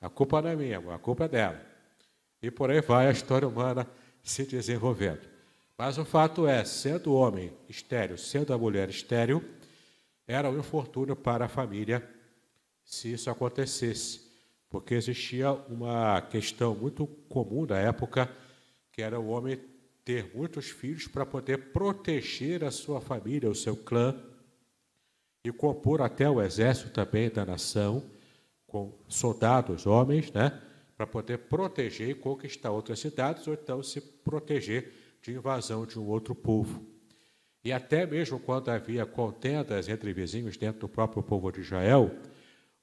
[0.00, 1.62] A culpa não é minha, a culpa é dela.
[2.42, 3.86] E por aí vai a história humana
[4.24, 5.22] se desenvolvendo.
[5.78, 9.40] Mas o fato é, sendo o homem estéreo, sendo a mulher estéreo,
[10.32, 12.08] era um infortúnio para a família
[12.84, 14.32] se isso acontecesse,
[14.68, 18.30] porque existia uma questão muito comum da época,
[18.90, 19.60] que era o homem
[20.04, 24.20] ter muitos filhos para poder proteger a sua família, o seu clã,
[25.44, 28.02] e compor até o exército também da nação,
[28.66, 30.60] com soldados, homens, né,
[30.96, 36.06] para poder proteger e conquistar outras cidades, ou então se proteger de invasão de um
[36.06, 36.91] outro povo.
[37.64, 42.10] E até mesmo quando havia contendas entre vizinhos dentro do próprio povo de Israel,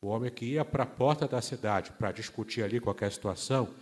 [0.02, 3.74] o homem que ia para a porta da cidade para discutir ali qualquer situação,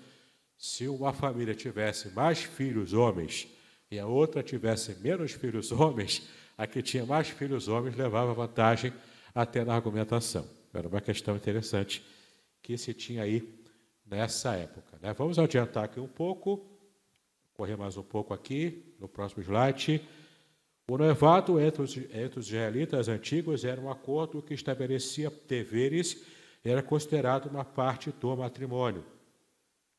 [0.58, 3.48] se uma família tivesse mais filhos homens
[3.92, 8.92] e a outra tivesse menos filhos homens, a que tinha mais filhos homens levava vantagem
[9.36, 10.48] até na argumentação.
[10.74, 12.04] Era uma questão interessante
[12.62, 13.58] que se tinha aí
[14.06, 14.98] nessa época.
[15.02, 15.14] Né?
[15.14, 16.66] Vamos adiantar aqui um pouco,
[17.54, 20.02] correr mais um pouco aqui, no próximo slide.
[20.89, 26.26] O noivado entre os, entre os israelitas antigos era um acordo que estabelecia deveres
[26.63, 29.04] e era considerado uma parte do matrimônio.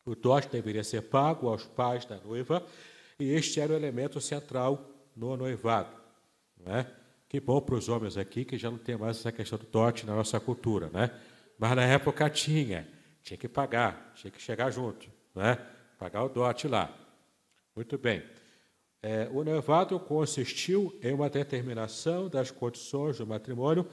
[0.06, 2.66] O dote deveria ser pago aos pais da noiva
[3.20, 4.82] e este era o elemento central
[5.14, 5.94] no noivado.
[6.56, 6.86] Né?
[7.28, 10.06] Que bom para os homens aqui que já não tem mais essa questão do dote
[10.06, 10.88] na nossa cultura.
[10.88, 11.10] Né?
[11.58, 12.88] Mas na época tinha,
[13.22, 15.58] tinha que pagar, tinha que chegar junto, né?
[15.98, 16.90] pagar o dote lá.
[17.76, 18.22] Muito bem.
[19.02, 23.86] É, o noivado consistiu em uma determinação das condições do matrimônio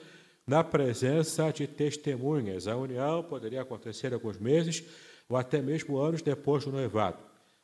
[0.48, 2.68] na presença de testemunhas.
[2.68, 4.84] A união poderia acontecer alguns meses
[5.30, 7.20] ou até mesmo anos depois do noivado.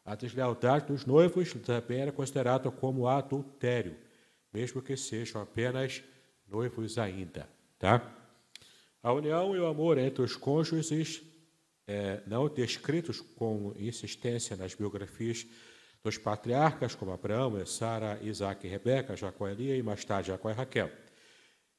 [0.06, 3.96] A deslealdade dos noivos também era considerada como adultério
[4.54, 6.04] mesmo que sejam apenas
[6.48, 7.48] noivos ainda.
[7.80, 8.14] Tá?
[9.02, 11.22] A união e o amor entre os cônjuges,
[11.88, 15.48] é, não descritos com insistência nas biografias
[16.04, 20.50] dos patriarcas, como Abraão, Sara, Isaac e Rebeca, Jacó e Lia, e mais tarde Jacó
[20.50, 20.90] e Raquel.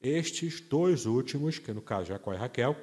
[0.00, 2.76] Estes dois últimos, que no caso Jacó e Raquel,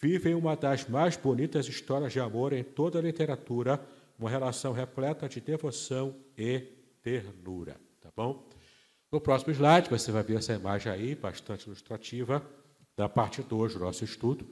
[0.00, 3.80] vivem uma das mais bonitas histórias de amor em toda a literatura,
[4.18, 6.60] uma relação repleta de devoção e
[7.02, 7.80] ternura.
[8.00, 8.48] Tá bom?
[9.10, 12.42] No próximo slide, você vai ver essa imagem aí, bastante ilustrativa,
[12.96, 14.46] da parte 2 do nosso estudo,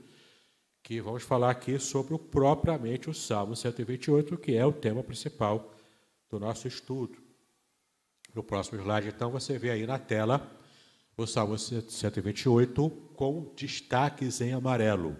[0.82, 5.74] que vamos falar aqui sobre o propriamente o Salmo 128, que é o tema principal
[6.30, 7.18] do nosso estudo.
[8.34, 10.50] No próximo slide, então, você vê aí na tela
[11.16, 15.16] o Salmo 128 com destaques em amarelo.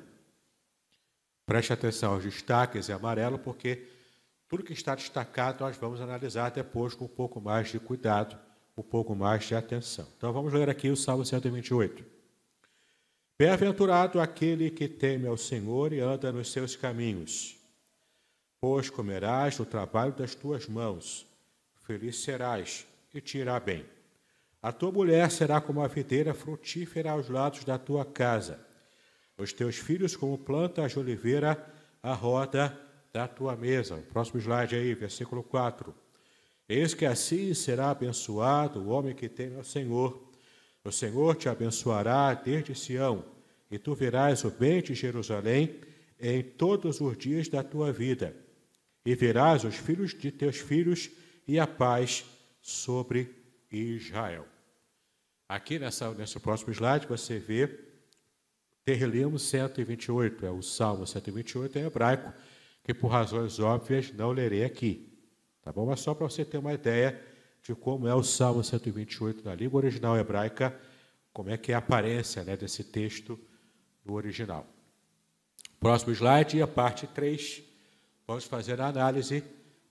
[1.45, 3.87] Preste atenção aos destaques em amarelo, porque
[4.49, 8.39] tudo que está destacado nós vamos analisar depois com um pouco mais de cuidado,
[8.77, 10.07] um pouco mais de atenção.
[10.17, 12.05] Então vamos ler aqui o Salmo 128.
[13.39, 17.57] Bem-aventurado aquele que teme ao Senhor e anda nos seus caminhos,
[18.61, 21.27] pois comerás do trabalho das tuas mãos,
[21.83, 23.87] feliz serás e te irá bem.
[24.63, 28.61] A tua mulher será como a videira frutífera aos lados da tua casa,
[29.39, 31.67] os teus filhos como plantas de oliveira
[32.03, 32.79] à roda
[33.11, 33.97] da tua mesa.
[34.13, 35.95] próximo slide aí, versículo 4.
[36.69, 40.23] Eis que assim será abençoado o homem que teme ao Senhor.
[40.85, 43.25] O Senhor te abençoará desde Sião,
[43.71, 45.81] e tu verás o bem de Jerusalém
[46.21, 48.37] em todos os dias da tua vida,
[49.05, 51.11] e verás os filhos de teus filhos
[51.47, 52.25] e a paz
[52.61, 53.35] sobre
[53.71, 54.47] Israel.
[55.49, 57.91] Aqui nessa, nesse próximo slide você vê
[58.85, 62.33] Terrelim 128, é o Salmo 128 em hebraico,
[62.85, 65.13] que por razões óbvias não lerei aqui.
[65.63, 65.87] Tá bom?
[65.87, 67.21] Mas só para você ter uma ideia
[67.63, 70.79] de como é o Salmo 128 na língua original hebraica,
[71.33, 73.39] como é que é a aparência né, desse texto
[74.05, 74.67] no original.
[75.79, 77.63] Próximo slide, a parte 3,
[78.31, 79.43] vamos fazer a análise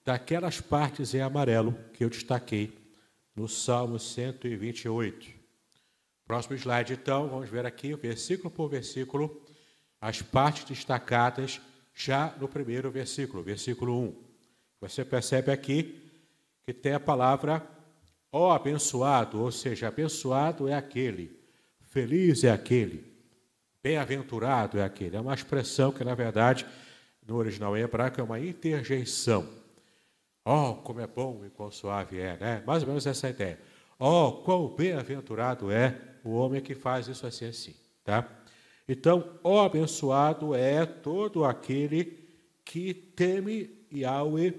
[0.05, 2.73] daquelas partes em amarelo que eu destaquei
[3.35, 5.27] no Salmo 128.
[6.25, 9.45] Próximo slide, então, vamos ver aqui, versículo por versículo,
[9.99, 11.59] as partes destacadas
[11.93, 14.15] já no primeiro versículo, versículo 1.
[14.79, 16.01] Você percebe aqui
[16.65, 17.61] que tem a palavra
[18.31, 21.37] ó abençoado, ou seja, abençoado é aquele,
[21.81, 23.03] feliz é aquele,
[23.83, 25.17] bem-aventurado é aquele.
[25.17, 26.65] É uma expressão que, na verdade,
[27.29, 29.47] no original em hebraico é uma interjeição.
[30.43, 32.63] Oh, como é bom e quão suave é, né?
[32.65, 33.59] Mais ou menos essa ideia.
[33.99, 38.27] Oh, quão bem-aventurado é o homem que faz isso assim assim, tá?
[38.87, 42.17] Então, ó abençoado é todo aquele
[42.65, 44.55] que teme Yahweh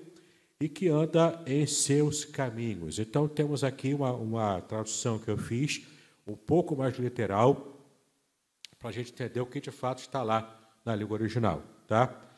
[0.61, 2.99] e que anda em seus caminhos.
[2.99, 5.83] Então, temos aqui uma, uma tradução que eu fiz,
[6.27, 7.77] um pouco mais literal,
[8.79, 11.63] para a gente entender o que de fato está lá na língua original.
[11.89, 12.30] Tá?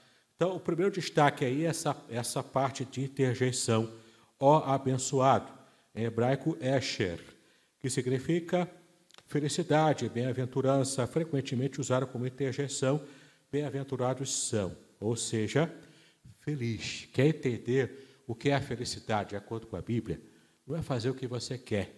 [0.43, 3.89] Então, o primeiro destaque aí é essa, essa parte de interjeição,
[4.41, 5.49] ó abençoado,
[5.95, 7.21] em hebraico, Esher,
[7.79, 8.69] que significa
[9.29, 13.01] felicidade, bem-aventurança, frequentemente usada como interjeição,
[13.53, 15.73] bem-aventurados são, ou seja,
[16.41, 17.09] feliz.
[17.13, 20.21] Quer entender o que é a felicidade, de acordo com a Bíblia?
[20.67, 21.95] Não é fazer o que você quer,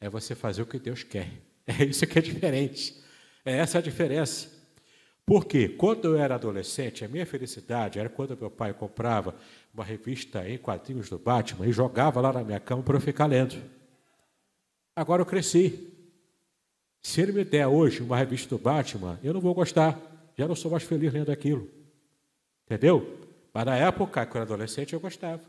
[0.00, 1.32] é você fazer o que Deus quer.
[1.66, 3.02] É isso que é diferente.
[3.44, 4.57] É essa a diferença.
[5.28, 9.34] Porque quando eu era adolescente, a minha felicidade era quando meu pai comprava
[9.74, 13.26] uma revista em quadrinhos do Batman e jogava lá na minha cama para eu ficar
[13.26, 13.62] lendo.
[14.96, 15.92] Agora eu cresci.
[17.02, 20.00] Se ele me der hoje uma revista do Batman, eu não vou gostar.
[20.34, 21.68] Já não sou mais feliz lendo aquilo.
[22.64, 23.18] Entendeu?
[23.52, 25.42] Mas na época, quando eu era adolescente, eu gostava.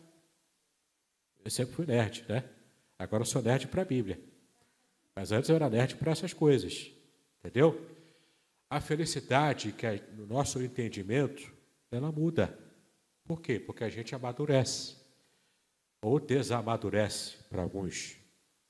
[1.41, 2.43] Eu sempre fui nerd, né?
[2.97, 4.19] Agora eu sou nerd para a Bíblia.
[5.15, 6.91] Mas antes eu era nerd para essas coisas.
[7.39, 7.79] Entendeu?
[8.69, 11.51] A felicidade, que é no nosso entendimento,
[11.91, 12.57] ela muda.
[13.25, 13.59] Por quê?
[13.59, 14.95] Porque a gente amadurece.
[16.01, 18.17] Ou desamadurece para alguns.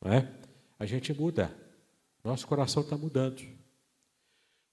[0.01, 0.31] Não é?
[0.79, 1.53] A gente muda.
[2.23, 3.43] Nosso coração está mudando.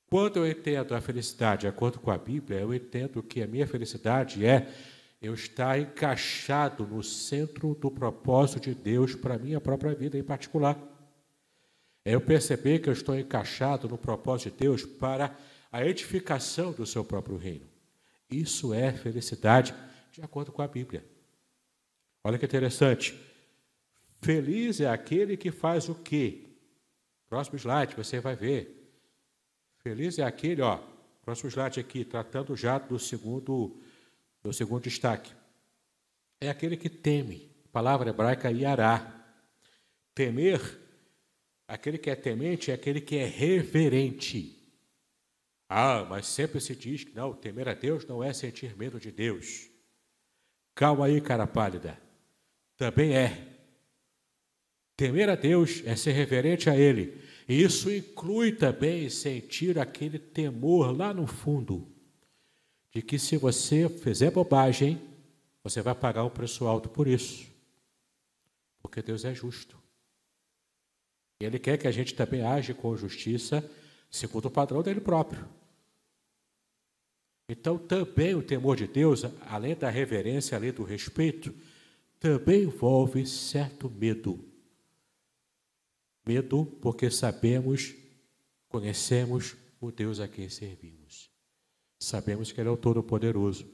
[0.08, 3.66] Quando eu entendo a felicidade de acordo com a Bíblia, eu entendo que a minha
[3.66, 4.72] felicidade é
[5.20, 10.22] eu estar encaixado no centro do propósito de Deus para a minha própria vida em
[10.22, 10.95] particular.
[12.06, 15.36] É eu perceber que eu estou encaixado no propósito de Deus para
[15.72, 17.66] a edificação do seu próprio reino.
[18.30, 19.74] Isso é felicidade
[20.12, 21.04] de acordo com a Bíblia.
[22.22, 23.20] Olha que interessante.
[24.22, 26.44] Feliz é aquele que faz o quê?
[27.28, 28.88] Próximo slide, você vai ver.
[29.78, 30.78] Feliz é aquele, ó,
[31.24, 33.80] próximo slide aqui, tratando já do segundo,
[34.44, 35.32] do segundo destaque.
[36.40, 39.12] É aquele que teme, palavra hebraica yará.
[40.14, 40.85] Temer,
[41.66, 44.56] aquele que é temente é aquele que é reverente.
[45.68, 49.10] Ah, mas sempre se diz que não, temer a Deus não é sentir medo de
[49.10, 49.68] Deus.
[50.74, 51.98] Calma aí, cara pálida.
[52.76, 53.56] Também é.
[54.96, 61.12] Temer a Deus é ser reverente a Ele, isso inclui também sentir aquele temor lá
[61.12, 61.86] no fundo,
[62.92, 65.00] de que se você fizer bobagem,
[65.62, 67.46] você vai pagar um preço alto por isso.
[68.80, 69.78] Porque Deus é justo.
[71.40, 73.68] E Ele quer que a gente também age com justiça,
[74.10, 75.46] segundo o padrão dele próprio.
[77.48, 81.54] Então, também o temor de Deus, além da reverência, além do respeito,
[82.18, 84.44] também envolve certo medo.
[86.26, 87.94] Medo porque sabemos,
[88.68, 91.30] conhecemos o Deus a quem servimos.
[92.00, 93.70] Sabemos que Ele é o Todo-Poderoso.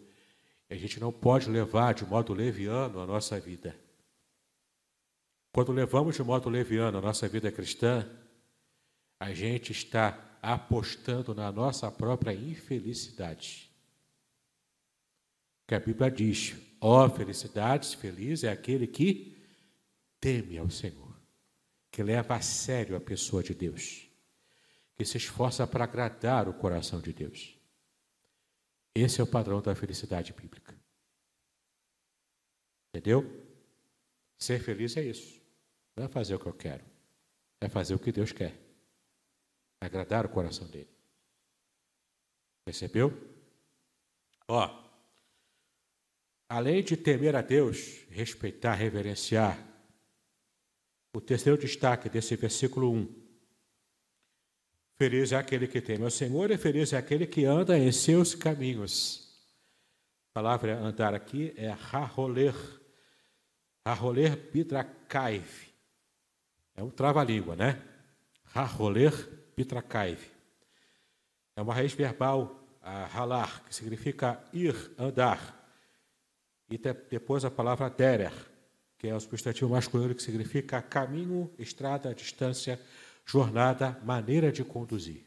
[0.68, 3.74] A gente não pode levar de modo leviano a nossa vida.
[5.52, 8.08] Quando levamos de modo leviano a nossa vida cristã,
[9.20, 13.70] a gente está apostando na nossa própria infelicidade.
[15.68, 19.36] Que a Bíblia diz: ó oh, felicidades, feliz é aquele que
[20.18, 21.14] teme ao Senhor,
[21.90, 24.08] que leva a sério a pessoa de Deus,
[24.96, 27.58] que se esforça para agradar o coração de Deus.
[28.94, 30.74] Esse é o padrão da felicidade bíblica.
[32.88, 33.24] Entendeu?
[34.38, 35.41] Ser feliz é isso.
[35.96, 36.84] Não é fazer o que eu quero,
[37.60, 38.62] é fazer o que Deus quer
[39.82, 40.88] agradar o coração dele.
[42.64, 43.12] Percebeu?
[44.46, 44.90] Ó,
[46.48, 49.58] além de temer a Deus, respeitar, reverenciar,
[51.12, 53.22] o terceiro destaque desse versículo 1.
[54.96, 58.34] Feliz é aquele que teme ao Senhor e feliz é aquele que anda em seus
[58.34, 59.28] caminhos.
[60.30, 62.54] A palavra andar aqui é raroler.
[63.86, 65.71] Raroler bidrakaiv.
[66.74, 67.82] É um trava-língua, né?
[68.44, 69.12] Raroler
[69.54, 70.30] Pitracaive.
[71.54, 72.58] É uma raiz verbal,
[73.10, 75.58] ralar, que significa ir, andar.
[76.70, 78.32] E depois a palavra derer,
[78.96, 82.80] que é o substantivo masculino que significa caminho, estrada, distância,
[83.26, 85.22] jornada, maneira de conduzir,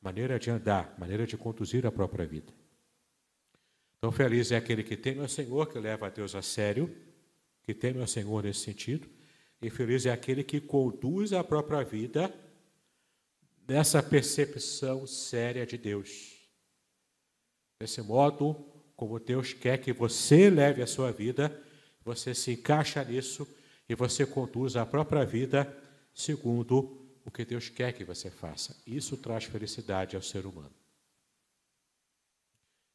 [0.00, 2.52] maneira de andar, maneira de conduzir a própria vida.
[3.98, 6.94] Então, feliz é aquele que teme ao Senhor, que leva a Deus a sério,
[7.62, 9.08] que teme ao Senhor nesse sentido,
[9.60, 12.32] e feliz é aquele que conduz a própria vida
[13.66, 16.36] nessa percepção séria de Deus.
[17.80, 18.54] Desse modo,
[18.96, 21.62] como Deus quer que você leve a sua vida,
[22.04, 23.46] você se encaixa nisso
[23.88, 25.76] e você conduz a própria vida
[26.14, 28.76] segundo o que Deus quer que você faça.
[28.86, 30.72] Isso traz felicidade ao ser humano.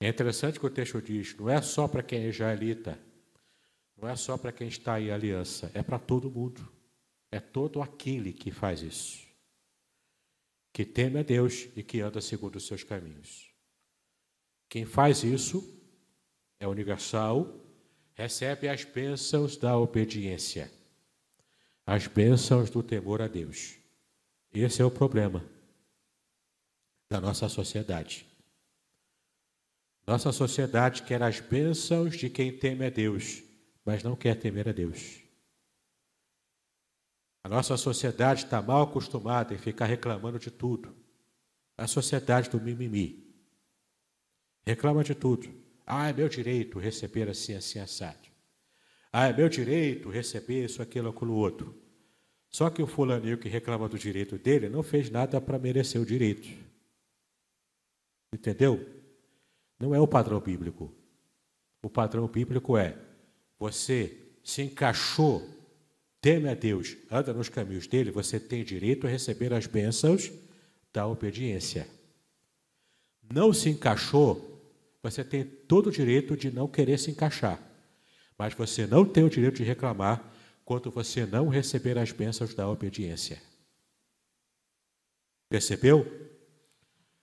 [0.01, 2.99] É interessante que o texto diz: não é só para quem é israelita,
[4.03, 6.69] não é só para quem está em aliança, é para todo mundo.
[7.31, 9.23] É todo aquele que faz isso
[10.73, 13.49] que teme a Deus e que anda segundo os seus caminhos.
[14.67, 15.63] Quem faz isso
[16.59, 17.47] é universal,
[18.15, 20.69] recebe as bênçãos da obediência,
[21.85, 23.75] as bênçãos do temor a Deus.
[24.51, 25.45] Esse é o problema
[27.07, 28.25] da nossa sociedade.
[30.05, 33.42] Nossa sociedade quer as bênçãos de quem teme a Deus,
[33.85, 35.21] mas não quer temer a Deus.
[37.43, 40.95] A nossa sociedade está mal acostumada em ficar reclamando de tudo.
[41.77, 43.35] A sociedade do mimimi.
[44.65, 45.53] Reclama de tudo.
[45.85, 48.29] Ah, é meu direito receber assim, assim, assado.
[49.11, 51.77] Ah, é meu direito receber isso, aquilo, aquilo, outro.
[52.49, 56.05] Só que o fulaninho que reclama do direito dele não fez nada para merecer o
[56.05, 56.47] direito.
[58.31, 58.87] Entendeu?
[59.77, 60.93] Não é o padrão bíblico.
[61.81, 62.97] O padrão bíblico é:
[63.63, 65.49] você se encaixou
[66.19, 70.29] teme a Deus, anda nos caminhos dele, você tem direito a receber as bênçãos
[70.91, 71.87] da obediência.
[73.33, 74.69] Não se encaixou,
[75.01, 77.57] você tem todo o direito de não querer se encaixar,
[78.37, 80.29] mas você não tem o direito de reclamar
[80.65, 83.41] quando você não receber as bênçãos da obediência.
[85.47, 86.05] Percebeu?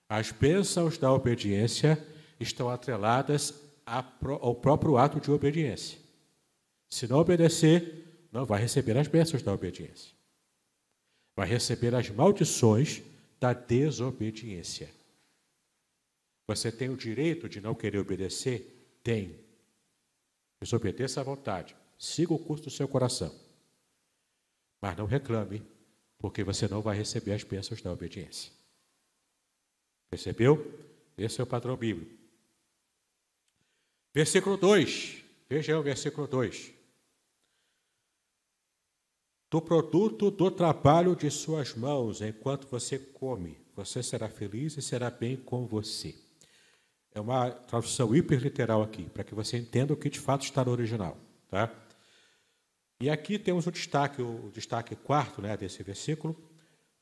[0.09, 2.03] As bênçãos da obediência
[2.39, 3.53] estão atreladas
[3.85, 6.00] ao próprio ato de obediência.
[6.91, 10.13] Se não obedecer, não vai receber as bênçãos da obediência.
[11.35, 13.01] Vai receber as maldições
[13.39, 14.93] da desobediência.
[16.45, 18.99] Você tem o direito de não querer obedecer?
[19.01, 19.39] Tem.
[20.61, 21.75] Desobedeça à vontade.
[21.97, 23.33] Siga o curso do seu coração.
[24.81, 25.63] Mas não reclame,
[26.19, 28.51] porque você não vai receber as bênçãos da obediência.
[30.09, 30.77] Percebeu?
[31.17, 32.11] Esse é o padrão bíblico.
[34.13, 35.23] Versículo 2.
[35.49, 36.80] Veja o versículo 2
[39.51, 43.57] do produto do trabalho de suas mãos enquanto você come.
[43.75, 46.15] Você será feliz e será bem com você.
[47.13, 50.71] É uma tradução hiperliteral aqui, para que você entenda o que de fato está no
[50.71, 51.17] original.
[51.49, 51.69] Tá?
[53.01, 56.33] E aqui temos o destaque, o destaque quarto né, desse versículo,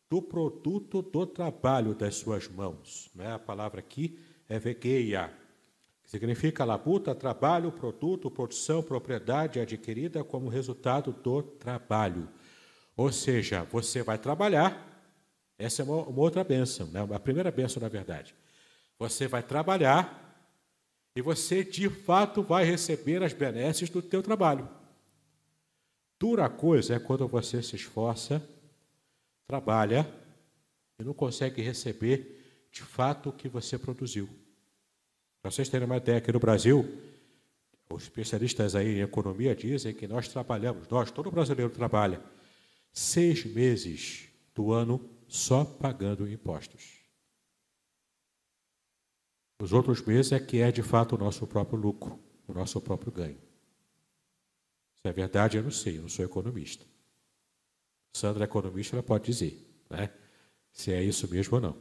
[0.09, 3.11] do produto do trabalho das suas mãos.
[3.13, 3.31] Né?
[3.31, 5.31] A palavra aqui é vegeia,
[6.01, 12.27] que significa labuta, trabalho, produto, produção, propriedade adquirida como resultado do trabalho.
[12.99, 14.85] Ou seja, você vai trabalhar,
[15.57, 16.99] essa é uma, uma outra bênção, né?
[17.09, 18.35] a primeira bênção, na verdade.
[18.99, 20.27] Você vai trabalhar
[21.15, 24.67] E você, de fato, vai receber as benesses do teu trabalho.
[26.19, 28.45] Dura coisa é quando você se esforça,
[29.47, 30.05] trabalha
[30.99, 34.27] e não consegue receber de fato o que você produziu.
[35.41, 37.01] Para vocês terem uma ideia, aqui no Brasil,
[37.89, 42.21] os especialistas aí em economia dizem que nós trabalhamos, nós, todo brasileiro trabalha,
[42.91, 46.99] seis meses do ano só pagando impostos.
[49.61, 53.11] Os outros meses é que é de fato o nosso próprio lucro, o nosso próprio
[53.11, 53.37] ganho.
[54.95, 56.85] Se é verdade, eu não sei, eu não sou economista.
[58.13, 60.11] Sandra economista, ela pode dizer, né?
[60.71, 61.77] Se é isso mesmo ou não.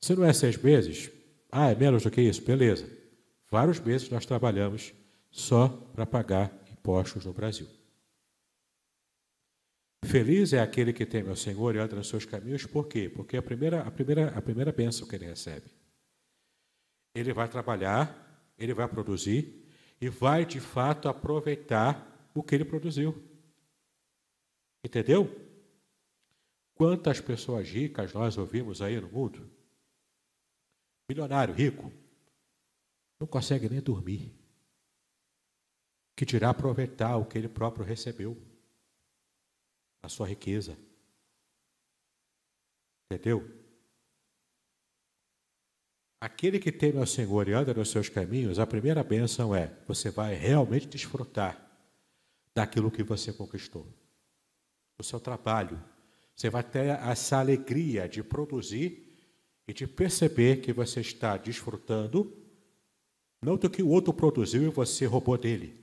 [0.00, 1.10] Se não é seis meses,
[1.50, 2.88] ah, é menos do que isso, beleza.
[3.50, 4.92] Vários meses nós trabalhamos
[5.30, 7.68] só para pagar impostos no Brasil.
[10.04, 13.08] Feliz é aquele que teme ao Senhor e anda nos seus caminhos, por quê?
[13.08, 15.70] Porque a primeira, a primeira, a primeira bênção que ele recebe.
[17.14, 19.68] Ele vai trabalhar, ele vai produzir
[20.00, 23.14] e vai de fato aproveitar o que ele produziu.
[24.84, 25.30] Entendeu?
[26.74, 29.48] Quantas pessoas ricas nós ouvimos aí no mundo?
[31.08, 31.92] Milionário, rico,
[33.20, 34.34] não consegue nem dormir.
[36.16, 38.51] Que dirá aproveitar o que ele próprio recebeu
[40.02, 40.76] a sua riqueza.
[43.10, 43.48] Entendeu?
[46.20, 50.10] Aquele que teme ao Senhor e anda nos seus caminhos, a primeira bênção é: você
[50.10, 51.60] vai realmente desfrutar
[52.54, 53.86] daquilo que você conquistou.
[54.98, 55.82] O seu trabalho.
[56.34, 59.12] Você vai ter essa alegria de produzir
[59.66, 62.32] e de perceber que você está desfrutando,
[63.42, 65.81] não do que o outro produziu e você roubou dele,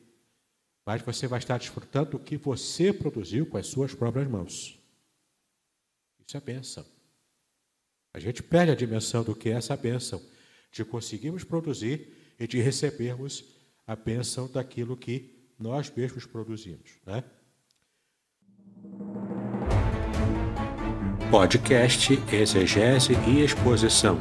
[0.90, 4.80] mas você vai estar desfrutando do que você produziu com as suas próprias mãos.
[6.26, 6.84] Isso é bênção.
[8.12, 10.20] A gente perde a dimensão do que é essa bênção,
[10.72, 13.46] de conseguirmos produzir e de recebermos
[13.86, 16.94] a bênção daquilo que nós mesmos produzimos.
[17.06, 17.24] Né?
[21.30, 24.18] Podcast Exegese e Exposição.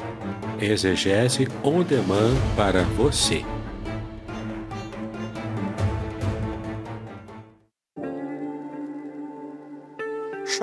[0.60, 3.42] Exegese on demand para você.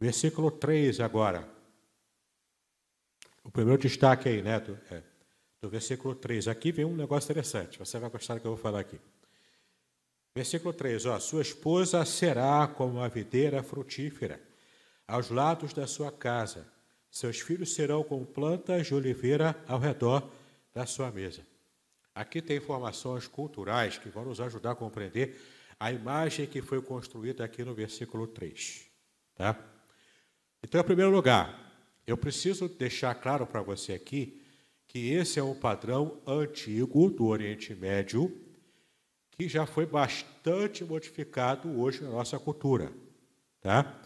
[0.00, 1.46] Versículo 3 agora.
[3.44, 5.02] O primeiro destaque aí, né, do, é,
[5.60, 6.48] do versículo 3.
[6.48, 8.98] Aqui vem um negócio interessante, você vai gostar do que eu vou falar aqui.
[10.34, 14.40] Versículo 3, ó, sua esposa será como uma videira frutífera
[15.06, 16.66] aos lados da sua casa.
[17.10, 20.30] Seus filhos serão como plantas de oliveira ao redor
[20.72, 21.44] da sua mesa.
[22.14, 25.38] Aqui tem informações culturais que vão nos ajudar a compreender
[25.78, 28.86] a imagem que foi construída aqui no versículo 3.
[29.34, 29.69] Tá?
[30.62, 31.60] Então, em primeiro lugar,
[32.06, 34.40] eu preciso deixar claro para você aqui
[34.86, 38.36] que esse é um padrão antigo do Oriente Médio
[39.30, 42.92] que já foi bastante modificado hoje na nossa cultura.
[43.60, 44.02] Tá?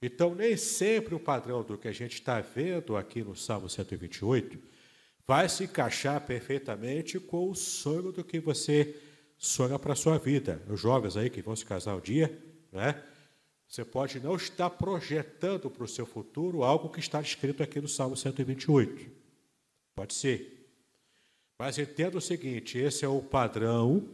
[0.00, 4.58] Então, nem sempre o padrão do que a gente está vendo aqui no Salmo 128
[5.26, 8.96] vai se encaixar perfeitamente com o sonho do que você
[9.36, 10.62] sonha para a sua vida.
[10.68, 12.38] Os jovens aí que vão se casar um dia,
[12.72, 13.02] né?
[13.70, 17.86] Você pode não estar projetando para o seu futuro algo que está escrito aqui no
[17.86, 19.08] Salmo 128.
[19.94, 20.68] Pode ser.
[21.56, 24.08] Mas entenda o seguinte: esse é o padrão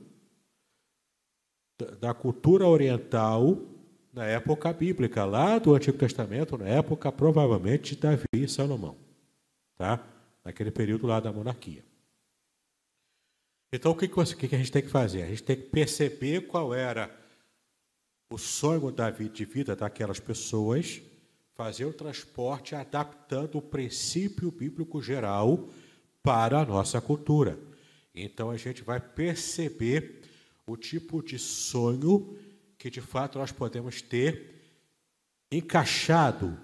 [1.98, 3.58] da cultura oriental
[4.12, 8.94] na época bíblica, lá do Antigo Testamento, na época provavelmente de Davi e Salomão,
[9.78, 10.06] tá?
[10.44, 11.82] naquele período lá da monarquia.
[13.72, 15.22] Então, o que, que a gente tem que fazer?
[15.22, 17.24] A gente tem que perceber qual era
[18.30, 18.92] o sonho
[19.32, 21.00] de vida daquelas pessoas,
[21.54, 25.68] fazer o transporte adaptando o princípio bíblico geral
[26.22, 27.58] para a nossa cultura.
[28.14, 30.22] Então, a gente vai perceber
[30.66, 32.36] o tipo de sonho
[32.76, 34.54] que de fato nós podemos ter
[35.50, 36.58] encaixado,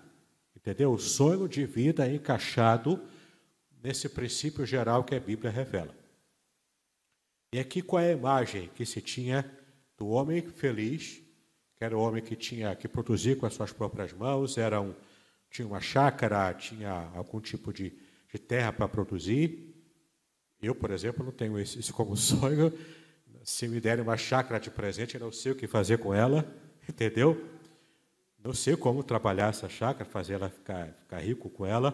[0.56, 0.92] entendeu?
[0.92, 3.00] O sonho de vida encaixado
[3.82, 5.94] nesse princípio geral que a Bíblia revela.
[7.52, 9.50] E aqui qual é a imagem que se tinha
[9.96, 11.21] do homem feliz,
[11.84, 14.94] era o homem que tinha que produzir com as suas próprias mãos, era um,
[15.50, 17.92] tinha uma chácara, tinha algum tipo de,
[18.32, 19.74] de terra para produzir,
[20.60, 22.72] Eu, por exemplo, não tenho isso como sonho.
[23.44, 26.46] Se me derem uma chácara de presente, eu não sei o que fazer com ela,
[26.88, 27.48] entendeu?
[28.42, 31.92] Não sei como trabalhar essa chácara, fazer ela ficar, ficar rico com ela.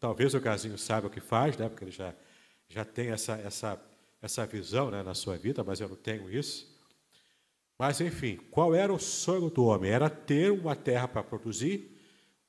[0.00, 1.68] Talvez o Gazinho saiba o que faz, né?
[1.68, 2.14] porque ele já,
[2.68, 3.80] já tem essa, essa,
[4.20, 6.75] essa visão né, na sua vida, mas eu não tenho isso.
[7.78, 9.90] Mas, enfim, qual era o sonho do homem?
[9.90, 11.94] Era ter uma terra para produzir,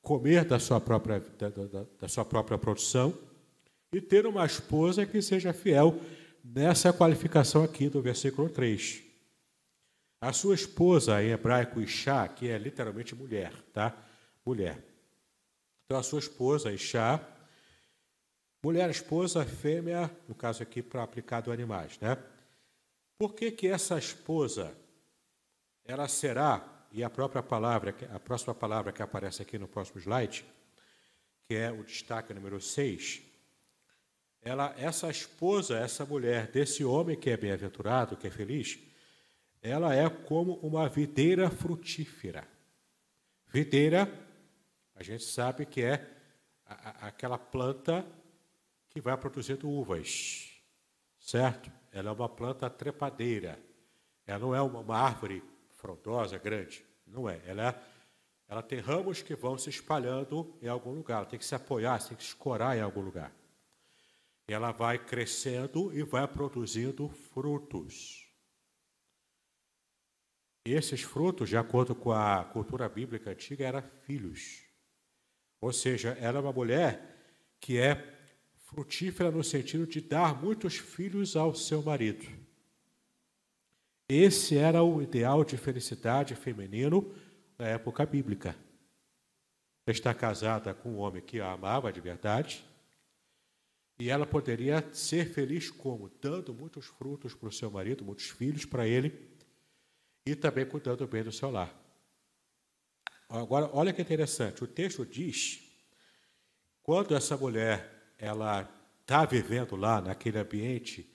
[0.01, 3.13] comer da sua própria, da, da, da sua própria produção
[3.91, 5.99] e ter uma esposa que seja fiel
[6.43, 9.03] nessa qualificação aqui do versículo 3.
[10.21, 13.95] A sua esposa, em hebraico, Ishá, que é literalmente mulher, tá?
[14.45, 14.81] Mulher.
[15.85, 17.21] Então, a sua esposa, Ishá,
[18.63, 22.17] mulher, esposa, fêmea, no caso aqui, para aplicado a animais, né?
[23.17, 24.75] Por que que essa esposa,
[25.87, 26.61] ela será,
[26.91, 30.45] e a própria palavra, a próxima palavra que aparece aqui no próximo slide,
[31.47, 33.21] que é o destaque número 6,
[34.41, 38.77] ela, essa esposa, essa mulher desse homem que é bem-aventurado, que é feliz,
[39.61, 42.47] ela é como uma videira frutífera.
[43.47, 44.11] Videira,
[44.93, 46.05] a gente sabe que é
[46.65, 48.05] a, aquela planta
[48.89, 50.51] que vai produzindo uvas,
[51.19, 51.71] certo?
[51.91, 53.57] Ela é uma planta trepadeira.
[54.25, 55.43] Ela não é uma, uma árvore
[55.87, 56.85] frondosa, grande.
[57.05, 57.41] Não é.
[57.45, 57.75] Ela, é,
[58.49, 61.17] ela tem ramos que vão se espalhando em algum lugar.
[61.17, 63.31] Ela tem que se apoiar, tem que escorar em algum lugar
[64.47, 68.25] ela vai crescendo e vai produzindo frutos.
[70.65, 74.63] E esses frutos, de acordo com a cultura bíblica antiga, eram filhos.
[75.59, 78.15] Ou seja, ela é uma mulher que é
[78.65, 82.25] frutífera no sentido de dar muitos filhos ao seu marido.
[84.09, 87.13] Esse era o ideal de felicidade feminino
[87.57, 88.55] na época bíblica.
[89.85, 92.63] Estar casada com um homem que a amava de verdade,
[93.99, 96.09] e ela poderia ser feliz como?
[96.21, 99.27] Dando muitos frutos para o seu marido, muitos filhos para ele,
[100.25, 101.73] e também cuidando bem do seu lar.
[103.27, 105.63] Agora, olha que interessante, o texto diz,
[106.81, 108.69] quando essa mulher ela
[109.01, 111.09] está vivendo lá naquele ambiente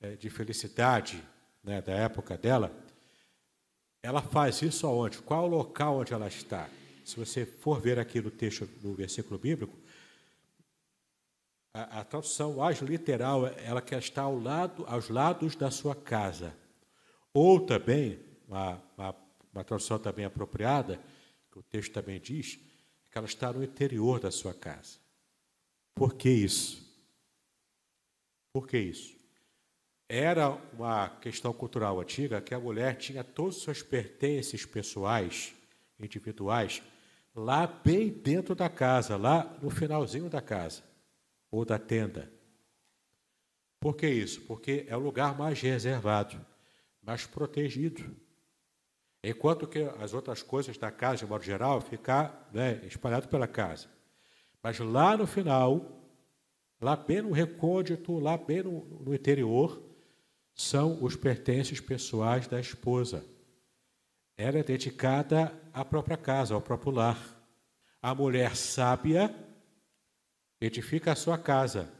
[0.00, 1.22] é, de felicidade
[1.62, 2.72] né, da época dela,
[4.02, 5.18] ela faz isso aonde?
[5.18, 6.68] Qual é o local onde ela está?
[7.04, 9.76] Se você for ver aqui no texto, no versículo bíblico,
[11.74, 16.54] a, a tradução mais literal, ela quer estar ao lado, aos lados da sua casa.
[17.32, 19.16] Ou também, uma, uma,
[19.52, 21.00] uma tradução também apropriada,
[21.50, 22.58] que o texto também diz,
[23.10, 24.98] que ela está no interior da sua casa.
[25.94, 26.82] Por que isso?
[28.52, 29.21] Por que isso?
[30.14, 35.54] Era uma questão cultural antiga que a mulher tinha todos os seus pertences pessoais,
[35.98, 36.82] individuais,
[37.34, 40.82] lá bem dentro da casa, lá no finalzinho da casa
[41.50, 42.30] ou da tenda.
[43.80, 44.42] Por que isso?
[44.42, 46.38] Porque é o lugar mais reservado,
[47.02, 48.14] mais protegido.
[49.24, 53.88] Enquanto que as outras coisas da casa, de modo geral, ficar né, espalhado pela casa.
[54.62, 56.04] Mas lá no final,
[56.78, 59.90] lá bem no recôndito, lá bem no, no interior,
[60.54, 63.24] são os pertences pessoais da esposa.
[64.36, 67.18] Ela é dedicada à própria casa, ao próprio lar.
[68.00, 69.34] A mulher sábia
[70.60, 71.92] edifica a sua casa.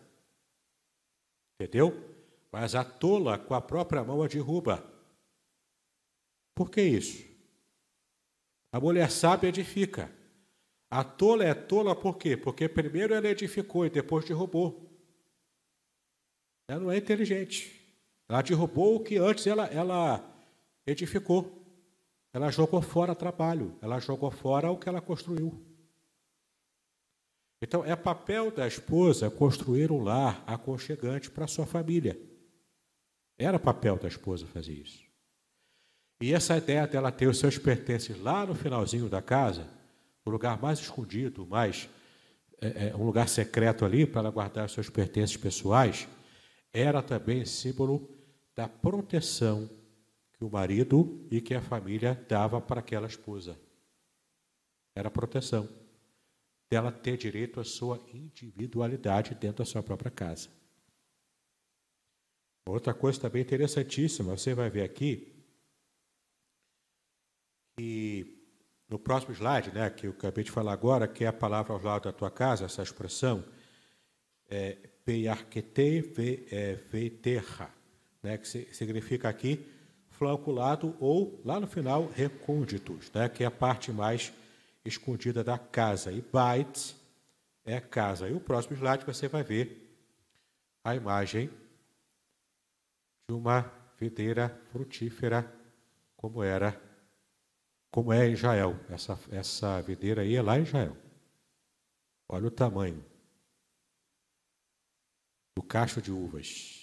[1.55, 1.92] Entendeu?
[2.50, 4.84] Mas a tola com a própria mão a derruba.
[6.55, 7.24] Por que isso?
[8.72, 10.11] A mulher sábia edifica.
[10.90, 12.36] A tola é tola por quê?
[12.36, 14.90] Porque primeiro ela edificou e depois derrubou.
[16.68, 17.82] Ela não é inteligente.
[18.33, 20.24] Ela derrubou o que antes ela, ela
[20.87, 21.62] edificou.
[22.33, 23.76] Ela jogou fora trabalho.
[23.83, 25.62] Ela jogou fora o que ela construiu.
[27.61, 32.18] Então, é papel da esposa construir um lar aconchegante para sua família.
[33.37, 35.05] Era papel da esposa fazer isso.
[36.22, 39.68] E essa ideia dela ter os seus pertences lá no finalzinho da casa,
[40.24, 41.87] o lugar mais escondido, mais
[42.62, 46.09] é, é, um lugar secreto ali para ela guardar os seus pertences pessoais,
[46.72, 48.22] era também símbolo
[48.55, 49.68] da proteção
[50.32, 53.59] que o marido e que a família dava para aquela esposa.
[54.94, 55.68] Era proteção
[56.70, 60.48] dela ter direito à sua individualidade dentro da sua própria casa.
[62.66, 65.32] Outra coisa também interessantíssima, você vai ver aqui
[67.76, 68.42] que
[68.88, 71.82] no próximo slide, né, que eu acabei de falar agora, que é a palavra ao
[71.82, 73.44] lado da tua casa, essa expressão,
[74.48, 74.72] é,
[75.05, 76.00] peiarquete
[76.90, 77.74] veiterra,
[78.23, 79.66] né, que significa aqui
[80.11, 84.33] flanco lado ou, lá no final, recônditos, né, que é a parte mais
[84.85, 86.12] escondida da casa.
[86.12, 86.95] E Bait
[87.64, 88.29] é casa.
[88.29, 89.83] E o próximo slide você vai ver
[90.85, 91.51] a imagem
[93.29, 93.62] de uma
[93.99, 95.51] videira frutífera
[96.16, 96.81] como era,
[97.91, 98.79] como é em Israel.
[98.89, 100.97] Essa, essa videira aí é lá em Israel.
[102.29, 103.05] Olha o tamanho
[105.57, 106.82] do cacho de uvas.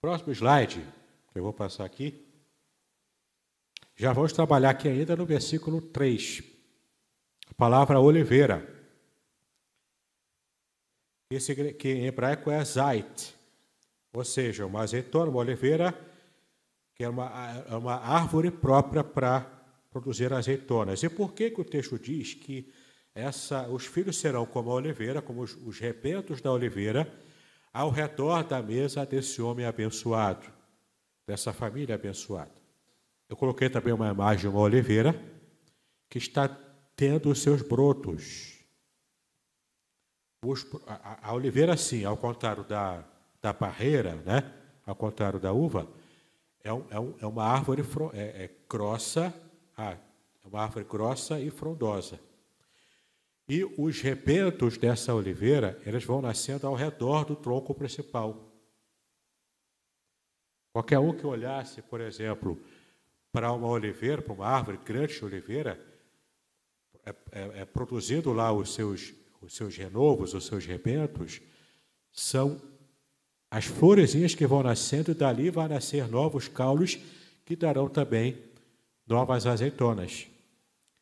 [0.00, 0.80] Próximo slide,
[1.32, 2.24] que eu vou passar aqui.
[3.96, 6.40] Já vamos trabalhar aqui ainda no versículo 3.
[7.50, 8.76] A palavra oliveira.
[11.28, 13.34] Esse, que em hebraico é zait,
[14.12, 15.92] ou seja, uma azeitona, uma oliveira,
[16.94, 19.40] que é uma, é uma árvore própria para
[19.90, 21.02] produzir azeitonas.
[21.02, 22.72] E por que, que o texto diz que
[23.12, 27.12] essa, os filhos serão como a oliveira, como os, os rebentos da oliveira,
[27.78, 30.44] ao redor da mesa desse homem abençoado,
[31.24, 32.50] dessa família abençoada?
[33.28, 35.14] Eu coloquei também uma imagem de uma oliveira
[36.10, 36.48] que está
[36.96, 38.58] tendo os seus brotos.
[40.44, 43.04] Os, a, a, oliveira, sim, ao contrário da,
[43.40, 44.52] da barreira, né?
[44.84, 45.86] ao contrário da uva,
[46.64, 49.32] é, um, é, um, é uma árvore é, é grossa,
[49.76, 52.18] ah, é uma árvore grossa e frondosa.
[53.48, 58.52] E os rebentos dessa oliveira, eles vão nascendo ao redor do tronco principal.
[60.70, 62.60] Qualquer um que olhasse, por exemplo,
[63.32, 65.80] para uma oliveira, para uma árvore grande de oliveira,
[67.06, 71.40] é, é, é produzindo lá os seus, os seus renovos, os seus rebentos,
[72.12, 72.60] são
[73.50, 76.98] as florezinhas que vão nascendo, e dali vai nascer novos caules
[77.46, 78.42] que darão também
[79.06, 80.26] novas azeitonas.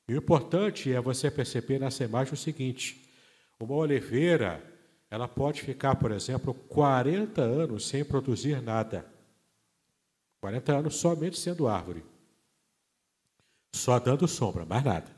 [0.09, 3.11] O importante é você perceber nessa imagem o seguinte:
[3.59, 4.63] uma oliveira,
[5.11, 9.05] ela pode ficar, por exemplo, 40 anos sem produzir nada.
[10.41, 12.05] 40 anos somente sendo árvore.
[13.75, 15.17] Só dando sombra, mais nada.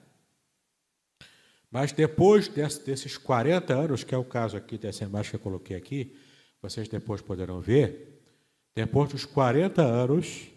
[1.70, 5.76] Mas depois desses 40 anos, que é o caso aqui dessa imagem que eu coloquei
[5.76, 6.16] aqui,
[6.62, 8.22] vocês depois poderão ver,
[8.74, 10.48] depois dos 40 anos,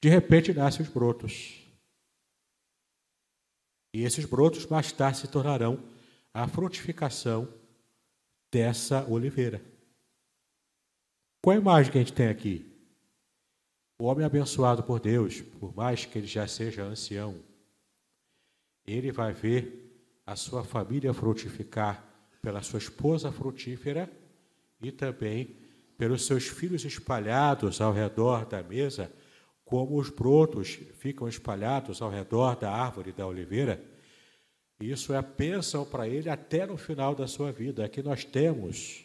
[0.00, 1.63] de repente nascem os brotos.
[3.94, 5.78] E esses brotos mais tarde se tornarão
[6.34, 7.48] a frutificação
[8.50, 9.64] dessa oliveira.
[11.40, 12.66] Qual a imagem que a gente tem aqui?
[13.96, 17.36] O homem abençoado por Deus, por mais que ele já seja ancião,
[18.84, 22.04] ele vai ver a sua família frutificar
[22.42, 24.10] pela sua esposa frutífera
[24.82, 25.56] e também
[25.96, 29.12] pelos seus filhos espalhados ao redor da mesa,
[29.74, 33.84] como os brotos ficam espalhados ao redor da árvore da oliveira.
[34.78, 37.84] Isso é a bênção para ele até no final da sua vida.
[37.84, 39.04] Aqui nós temos,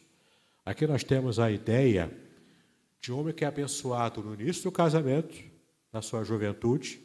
[0.63, 2.15] aqui nós temos a ideia
[3.01, 5.43] de um homem que é abençoado no início do casamento,
[5.91, 7.01] na sua juventude,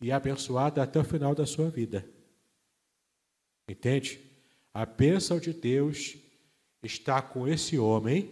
[0.00, 2.08] e é abençoado até o final da sua vida.
[3.68, 4.20] Entende?
[4.72, 6.16] A bênção de Deus
[6.84, 8.30] está com esse homem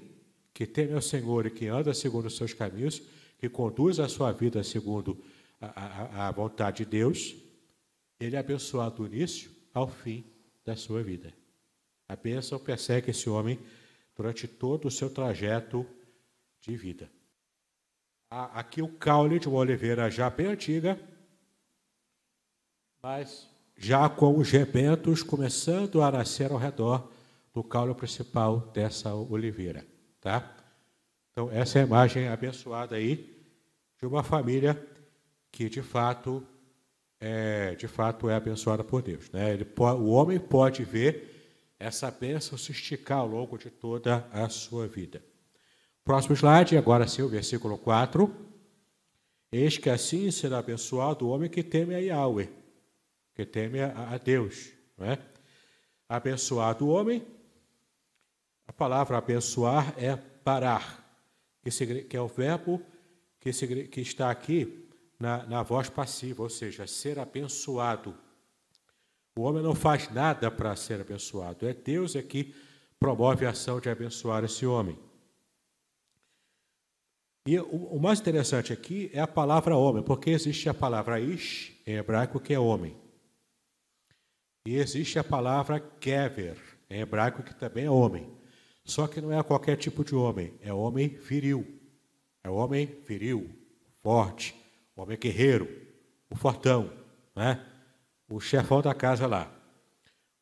[0.54, 3.02] que teme ao Senhor e que anda segundo os seus caminhos,
[3.38, 5.22] que conduz a sua vida segundo
[5.60, 7.34] a, a, a vontade de Deus,
[8.18, 10.24] ele é abençoado do início ao fim
[10.64, 11.32] da sua vida.
[12.08, 13.58] A bênção persegue esse homem
[14.14, 15.86] durante todo o seu trajeto
[16.60, 17.10] de vida.
[18.28, 20.98] Aqui o caule de uma oliveira já bem antiga,
[23.02, 27.12] mas já com os rebentos começando a nascer ao redor
[27.52, 29.86] do caule principal dessa oliveira,
[30.20, 30.55] tá?
[31.36, 33.44] Então essa é a imagem abençoada aí
[33.98, 34.74] de uma família
[35.52, 36.42] que de fato
[37.20, 39.52] é, de fato é abençoada por Deus, né?
[39.52, 44.88] Ele, o homem pode ver essa bênção se esticar ao longo de toda a sua
[44.88, 45.22] vida.
[46.02, 48.34] Próximo slide, agora sim, o versículo 4.
[49.52, 52.48] Eis que assim será abençoado o homem que teme a Yahweh,
[53.34, 54.72] que teme a, Deus.
[54.98, 55.18] É?
[56.08, 57.22] Abençoado o homem
[58.66, 61.05] a palavra abençoar é parar,
[61.70, 62.82] que, é o verbo
[63.40, 63.50] que,
[63.88, 64.88] que está aqui
[65.18, 68.16] na, na voz passiva, ou seja, ser abençoado.
[69.36, 72.54] O homem não faz nada para ser abençoado, é Deus é que
[72.98, 74.98] promove a ação de abençoar esse homem.
[77.46, 81.94] E o mais interessante aqui é a palavra homem, porque existe a palavra ish em
[81.94, 82.96] hebraico que é homem.
[84.66, 86.56] E existe a palavra kever
[86.90, 88.35] em hebraico que também é homem.
[88.86, 91.66] Só que não é qualquer tipo de homem, é homem viril.
[92.42, 93.50] É homem viril,
[94.00, 94.54] forte,
[94.94, 95.68] homem guerreiro,
[96.30, 96.92] o fortão,
[97.34, 97.66] né?
[98.28, 99.52] o chefão da casa lá.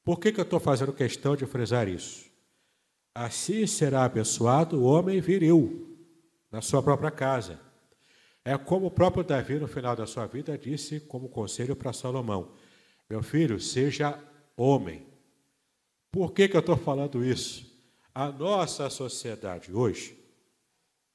[0.05, 2.31] Por que, que eu estou fazendo questão de frisar isso?
[3.15, 5.97] Assim será abençoado o homem viril
[6.53, 7.59] na sua própria casa.
[8.45, 12.53] É como o próprio Davi, no final da sua vida, disse como conselho para Salomão:
[13.09, 14.23] Meu filho, seja
[14.55, 15.07] homem.
[16.13, 17.74] Por que, que eu estou falando isso?
[18.15, 20.17] A nossa sociedade hoje,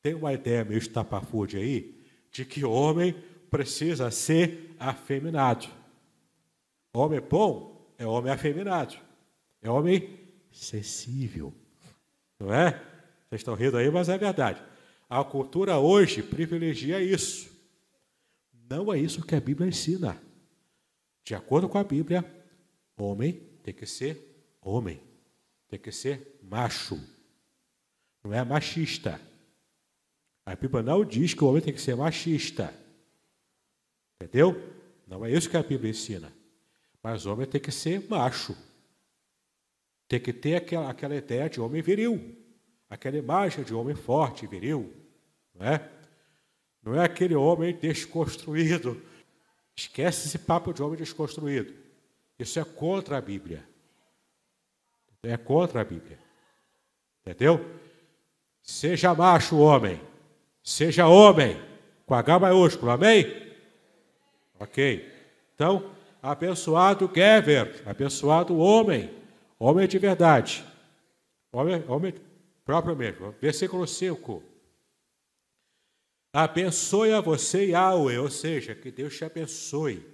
[0.01, 1.97] tem uma ideia meio estapafúrdia aí
[2.29, 3.15] de que homem
[3.49, 5.67] precisa ser afeminado.
[6.93, 8.95] Homem bom é homem afeminado.
[9.61, 10.19] É homem
[10.51, 11.53] sensível.
[12.37, 12.71] Não é?
[13.29, 14.61] Vocês estão rindo aí, mas é verdade.
[15.09, 17.49] A cultura hoje privilegia isso.
[18.69, 20.21] Não é isso que a Bíblia ensina.
[21.23, 22.25] De acordo com a Bíblia,
[22.97, 23.33] homem
[23.63, 25.08] tem que ser homem.
[25.69, 26.99] Tem que ser macho.
[28.23, 29.21] Não é machista.
[30.45, 32.73] A Bíblia não diz que o homem tem que ser machista.
[34.15, 34.61] Entendeu?
[35.07, 36.33] Não é isso que a Bíblia ensina.
[37.01, 38.57] Mas o homem tem que ser macho.
[40.07, 42.35] Tem que ter aquela, aquela ideia de homem viril.
[42.89, 44.91] Aquela imagem de homem forte, viril.
[45.53, 45.89] Não é?
[46.81, 49.01] Não é aquele homem desconstruído.
[49.75, 51.73] Esquece esse papo de homem desconstruído.
[52.37, 53.63] Isso é contra a Bíblia.
[55.23, 56.17] É contra a Bíblia.
[57.21, 57.65] Entendeu?
[58.61, 60.01] Seja macho homem.
[60.63, 61.59] Seja homem.
[62.05, 62.91] Com H maiúsculo.
[62.91, 63.53] Amém?
[64.59, 65.11] Ok.
[65.53, 65.91] Então,
[66.21, 67.83] abençoado Gever.
[67.85, 69.13] Abençoado homem.
[69.57, 70.63] Homem de verdade.
[71.51, 72.13] Homem, homem
[72.63, 73.35] próprio mesmo.
[73.41, 74.43] Versículo 5.
[76.31, 80.05] Abençoe a você, Yahweh, ou seja, que Deus te abençoe.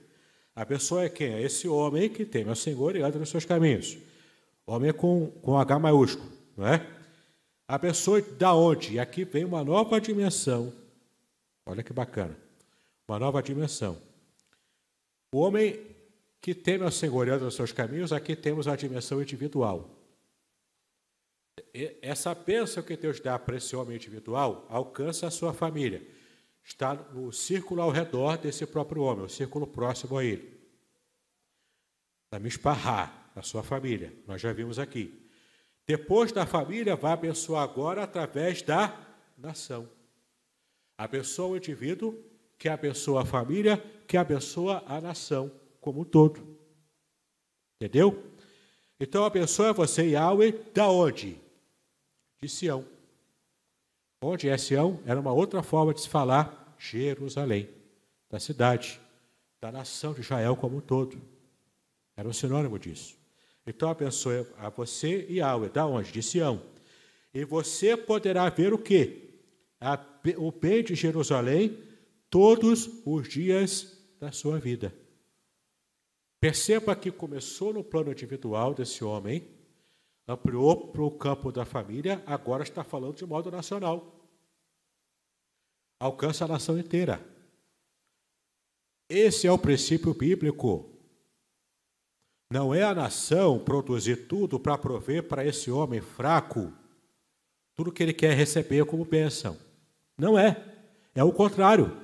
[0.56, 1.34] Abençoe quem?
[1.34, 3.98] É esse homem que teme ao Senhor e anda nos seus caminhos.
[4.68, 6.96] Homem com, com H maiúsculo, não é?
[7.68, 8.94] Abençoe da onde?
[8.94, 10.74] E aqui vem uma nova dimensão.
[11.66, 12.38] Olha que bacana.
[13.08, 14.00] Uma nova dimensão.
[15.32, 15.80] O homem
[16.42, 19.90] que teme ao Senhor e nos seus caminhos, aqui temos a dimensão individual.
[22.02, 26.08] Essa bênção que Deus dá para esse homem individual alcança a sua família.
[26.64, 30.56] Está no círculo ao redor desse próprio homem, o círculo próximo a ele.
[32.32, 35.14] Vai me esparrar a sua família, nós já vimos aqui.
[35.86, 38.98] Depois da família, vai abençoar agora através da
[39.38, 39.90] nação.
[40.98, 42.18] Abençoa o indivíduo,
[42.58, 43.78] que abençoa a família,
[44.08, 46.58] que abençoa a nação como um todo.
[47.76, 48.24] Entendeu?
[49.00, 51.46] Então abençoa você, Yahweh, da onde?
[52.46, 52.86] de Sião.
[54.22, 55.02] Onde é Sião?
[55.06, 57.70] Era uma outra forma de se falar Jerusalém,
[58.30, 59.00] da cidade,
[59.60, 61.20] da nação de Israel como um todo.
[62.16, 63.18] Era um sinônimo disso.
[63.66, 66.12] Então abençoe a você e Yahweh, da onde?
[66.12, 66.62] De Sião.
[67.34, 69.42] E você poderá ver o quê?
[69.82, 70.00] A,
[70.38, 71.78] o bem de Jerusalém
[72.30, 74.94] todos os dias da sua vida.
[76.40, 79.48] Perceba que começou no plano individual desse homem,
[80.28, 84.30] ampliou para o campo da família, agora está falando de modo nacional.
[86.00, 87.26] Alcança a nação inteira.
[89.10, 90.95] Esse é o princípio bíblico.
[92.50, 96.72] Não é a nação produzir tudo para prover para esse homem fraco
[97.76, 99.58] tudo que ele quer receber como bênção.
[100.18, 100.64] Não é.
[101.14, 101.96] É o contrário.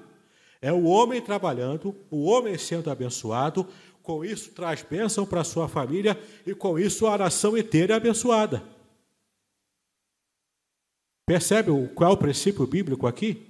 [0.61, 3.67] É o homem trabalhando, o homem sendo abençoado,
[4.03, 7.97] com isso traz bênção para a sua família e com isso a nação inteira é
[7.97, 8.63] abençoada.
[11.25, 13.47] Percebe qual é o princípio bíblico aqui?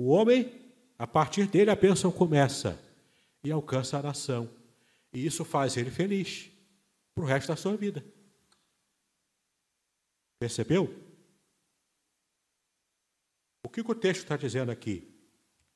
[0.00, 0.50] O homem,
[0.98, 2.78] a partir dele a bênção começa
[3.44, 4.48] e alcança a nação.
[5.14, 6.50] E isso faz ele feliz
[7.14, 8.04] para o resto da sua vida.
[10.40, 10.92] Percebeu?
[13.64, 15.14] O que o texto está dizendo aqui?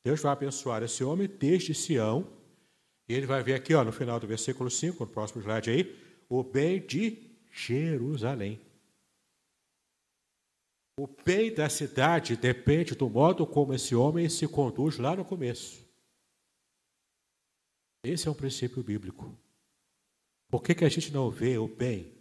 [0.04, 2.36] Deus vai abençoar esse homem desde Sião
[3.08, 5.98] e ele vai ver aqui, ó, no final do versículo 5, no próximo slide aí,
[6.28, 8.60] o bem de Jerusalém.
[11.00, 15.87] O bem da cidade depende do modo como esse homem se conduz lá no começo.
[18.02, 19.36] Esse é um princípio bíblico.
[20.48, 22.12] Por que, que a gente não vê o bem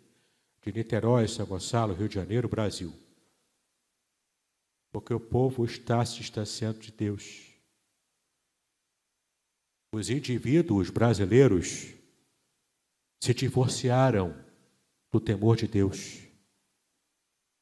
[0.62, 2.94] de Niterói, São Gonçalo, Rio de Janeiro, Brasil?
[4.92, 7.54] Porque o povo está se distanciando de Deus.
[9.94, 11.94] Os indivíduos brasileiros
[13.22, 14.36] se divorciaram
[15.12, 16.24] do temor de Deus.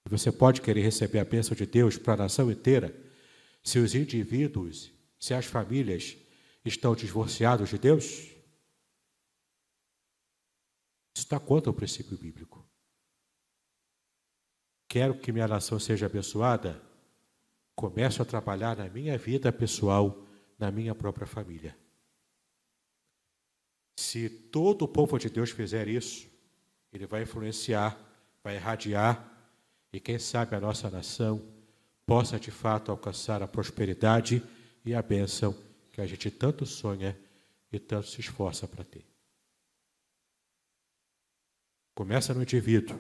[0.09, 2.95] Você pode querer receber a bênção de Deus para a nação inteira
[3.63, 6.15] se os indivíduos, se as famílias
[6.65, 8.31] estão divorciados de Deus?
[11.15, 12.67] Está contra o princípio bíblico.
[14.89, 16.81] Quero que minha nação seja abençoada?
[17.75, 20.25] Começo a trabalhar na minha vida pessoal,
[20.57, 21.77] na minha própria família.
[23.97, 26.27] Se todo o povo de Deus fizer isso,
[26.91, 27.97] ele vai influenciar,
[28.43, 29.31] vai irradiar,
[29.91, 31.41] e quem sabe a nossa nação
[32.05, 34.43] possa de fato alcançar a prosperidade
[34.85, 35.55] e a bênção
[35.95, 37.17] que a gente tanto sonha
[37.71, 39.05] e tanto se esforça para ter.
[41.93, 42.99] Começa no indivíduo,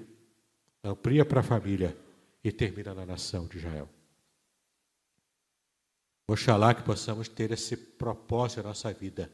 [0.81, 1.93] amplia para a família
[2.41, 3.89] e termina na nação de Israel.
[6.25, 9.29] Oxalá que possamos ter esse propósito na nossa vida,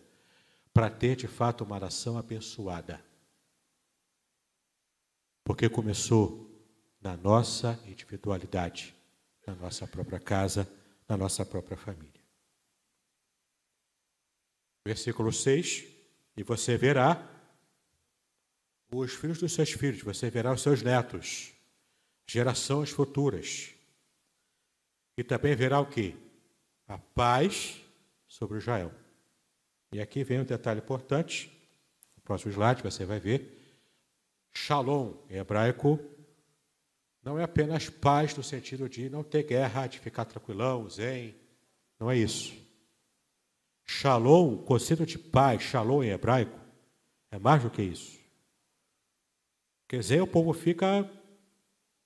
[0.73, 2.99] para ter de fato uma nação abençoada.
[5.43, 6.49] Porque começou
[6.99, 8.95] na nossa individualidade,
[9.45, 10.67] na nossa própria casa,
[11.07, 12.20] na nossa própria família.
[14.85, 15.83] Versículo 6:
[16.35, 17.27] E você verá
[18.91, 21.53] os filhos dos seus filhos, você verá os seus netos,
[22.27, 23.73] gerações futuras.
[25.17, 26.15] E também verá o que?
[26.87, 27.81] A paz
[28.27, 28.91] sobre Israel.
[29.91, 31.51] E aqui vem um detalhe importante.
[32.15, 33.57] No próximo slide você vai ver.
[34.53, 35.99] Shalom, em hebraico,
[37.23, 41.35] não é apenas paz no sentido de não ter guerra, de ficar tranquilão, zen.
[41.99, 42.53] Não é isso.
[43.93, 46.57] Shalom, conceito de paz, shalom em hebraico,
[47.29, 48.17] é mais do que isso.
[49.85, 51.07] Quer dizer, o povo fica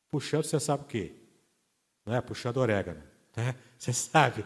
[0.10, 1.14] puxando, você sabe o quê?
[2.04, 2.22] Não é?
[2.22, 3.04] Puxando orégano.
[3.38, 3.56] Né?
[3.78, 4.44] Você sabe.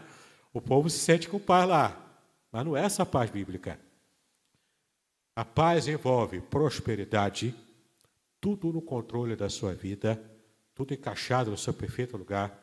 [0.52, 2.20] O povo se sente com paz lá.
[2.52, 3.80] Mas não é essa paz bíblica.
[5.34, 7.54] A paz envolve prosperidade,
[8.38, 10.22] tudo no controle da sua vida,
[10.74, 12.62] tudo encaixado no seu perfeito lugar.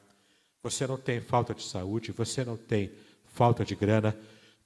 [0.62, 2.92] Você não tem falta de saúde, você não tem
[3.26, 4.16] falta de grana,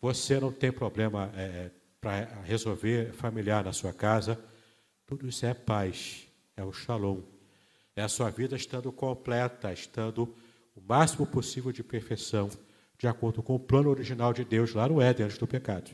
[0.01, 1.69] você não tem problema é,
[2.01, 4.43] para resolver familiar na sua casa.
[5.05, 6.27] Tudo isso é paz,
[6.57, 7.21] é o shalom.
[7.95, 10.35] É a sua vida estando completa, estando
[10.75, 12.49] o máximo possível de perfeição
[12.97, 15.91] de acordo com o plano original de Deus lá no Éden, antes do pecado.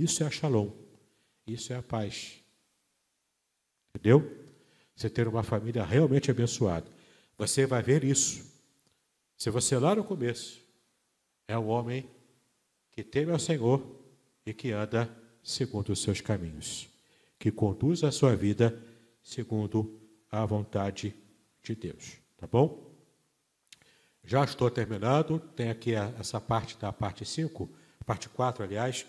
[0.00, 0.70] Isso é shalom.
[1.46, 2.42] Isso é a paz.
[3.88, 4.46] Entendeu?
[4.94, 6.86] Você ter uma família realmente abençoada.
[7.36, 8.44] Você vai ver isso.
[9.36, 10.60] Se você lá no começo
[11.46, 12.08] é um homem
[12.98, 13.80] que teme ao Senhor
[14.44, 15.08] e que anda
[15.40, 16.88] segundo os seus caminhos,
[17.38, 18.76] que conduz a sua vida
[19.22, 21.14] segundo a vontade
[21.62, 22.16] de Deus.
[22.36, 22.92] Tá bom?
[24.24, 27.70] Já estou terminando, tem aqui essa parte da parte 5,
[28.04, 29.06] parte 4, aliás,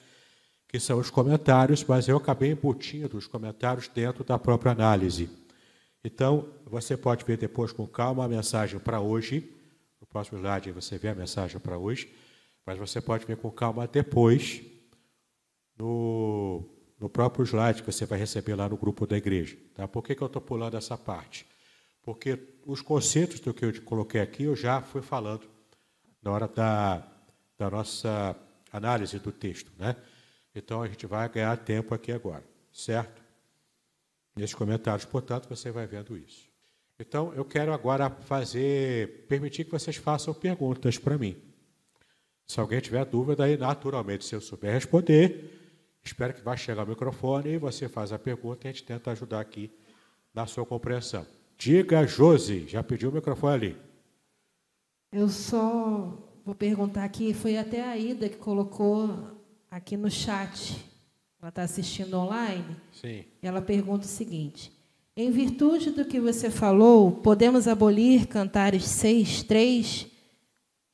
[0.68, 5.32] que são os comentários, mas eu acabei embutindo os comentários dentro da própria análise.
[6.04, 9.52] Então, você pode ver depois com calma a mensagem para hoje.
[10.00, 12.14] No próximo slide você vê a mensagem para hoje,
[12.70, 14.62] mas você pode ver com calma depois
[15.78, 16.64] no,
[17.00, 19.58] no próprio slide que você vai receber lá no grupo da igreja.
[19.74, 19.88] Tá?
[19.88, 21.46] Por que, que eu estou pulando essa parte?
[22.10, 25.48] porque os conceitos do que eu coloquei aqui eu já fui falando
[26.24, 27.08] na hora da,
[27.56, 28.36] da nossa
[28.72, 29.96] análise do texto, né?
[30.56, 32.44] Então a gente vai ganhar tempo aqui agora,
[32.74, 33.22] certo?
[34.36, 36.50] Nesses comentários, portanto, você vai vendo isso.
[37.00, 41.38] Então eu quero agora fazer, permitir que vocês façam perguntas para mim.
[42.50, 45.54] Se alguém tiver dúvida, aí naturalmente, se eu souber responder,
[46.04, 49.12] espero que vá chegar o microfone e você faz a pergunta e a gente tenta
[49.12, 49.72] ajudar aqui
[50.34, 51.28] na sua compreensão.
[51.60, 53.78] Diga, Josi, já pediu o microfone ali.
[55.12, 59.16] Eu só vou perguntar aqui, foi até a Ida que colocou
[59.70, 60.84] aqui no chat.
[61.40, 62.76] Ela está assistindo online.
[62.92, 63.26] Sim.
[63.44, 64.72] E ela pergunta o seguinte:
[65.16, 70.08] Em virtude do que você falou, podemos abolir Cantares 6, 3,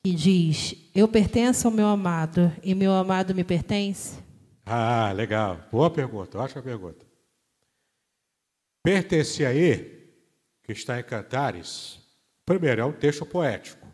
[0.04, 4.18] que diz: Eu pertenço ao meu amado e meu amado me pertence?
[4.64, 5.60] Ah, legal.
[5.70, 7.04] Boa pergunta, ótima pergunta.
[8.82, 10.10] Pertence aí
[10.62, 12.00] que está em Cantares,
[12.46, 13.86] primeiro, é um texto poético.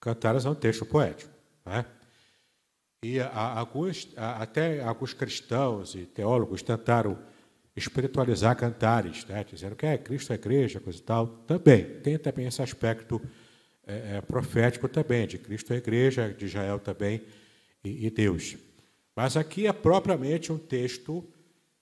[0.00, 1.30] Cantares é um texto poético.
[1.64, 1.86] Né?
[3.04, 7.16] E a, alguns, a, até alguns cristãos e teólogos tentaram
[7.76, 9.44] espiritualizar Cantares, né?
[9.48, 11.28] dizendo que é Cristo é igreja, coisa e tal.
[11.46, 13.22] Também, tem também esse aspecto
[13.86, 17.22] é, é, profético também, de Cristo é igreja, de Israel também,
[17.84, 18.56] e, e Deus.
[19.14, 21.24] Mas aqui é propriamente um texto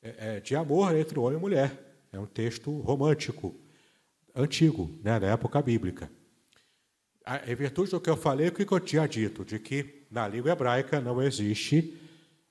[0.02, 1.72] é, é de amor entre homem e mulher.
[2.12, 3.54] É um texto romântico
[4.34, 6.10] antigo, né, na época bíblica.
[7.46, 9.44] Em virtude do que eu falei, o que eu tinha dito?
[9.44, 11.96] De que na língua hebraica não existe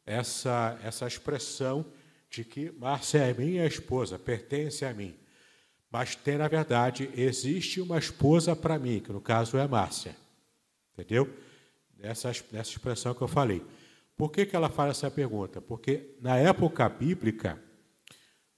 [0.05, 1.85] essa, essa expressão
[2.29, 5.15] de que Márcia é minha esposa, pertence a mim.
[5.91, 10.15] Mas tem, na verdade, existe uma esposa para mim, que no caso é Márcia.
[10.93, 11.29] Entendeu?
[11.97, 13.65] Nessa, nessa expressão que eu falei.
[14.15, 15.61] Por que, que ela faz essa pergunta?
[15.61, 17.57] Porque na época bíblica,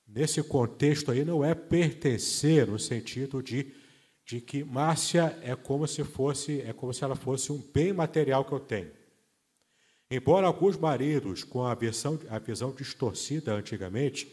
[0.08, 3.72] nesse contexto aí não é pertencer no sentido de,
[4.26, 8.44] de que Márcia é como se fosse é como se ela fosse um bem material
[8.44, 8.92] que eu tenho.
[10.10, 14.30] Embora alguns maridos com a visão, a visão distorcida antigamente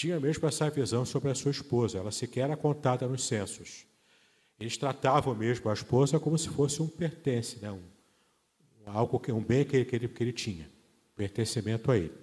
[0.00, 3.84] tinha mesmo essa visão sobre a sua esposa, ela sequer era contada nos censos.
[4.58, 7.70] Eles tratavam mesmo a esposa como se fosse um pertence, né?
[7.70, 7.82] um,
[8.86, 10.70] algo que um bem que, que, ele, que ele tinha,
[11.14, 12.14] pertencimento a ele.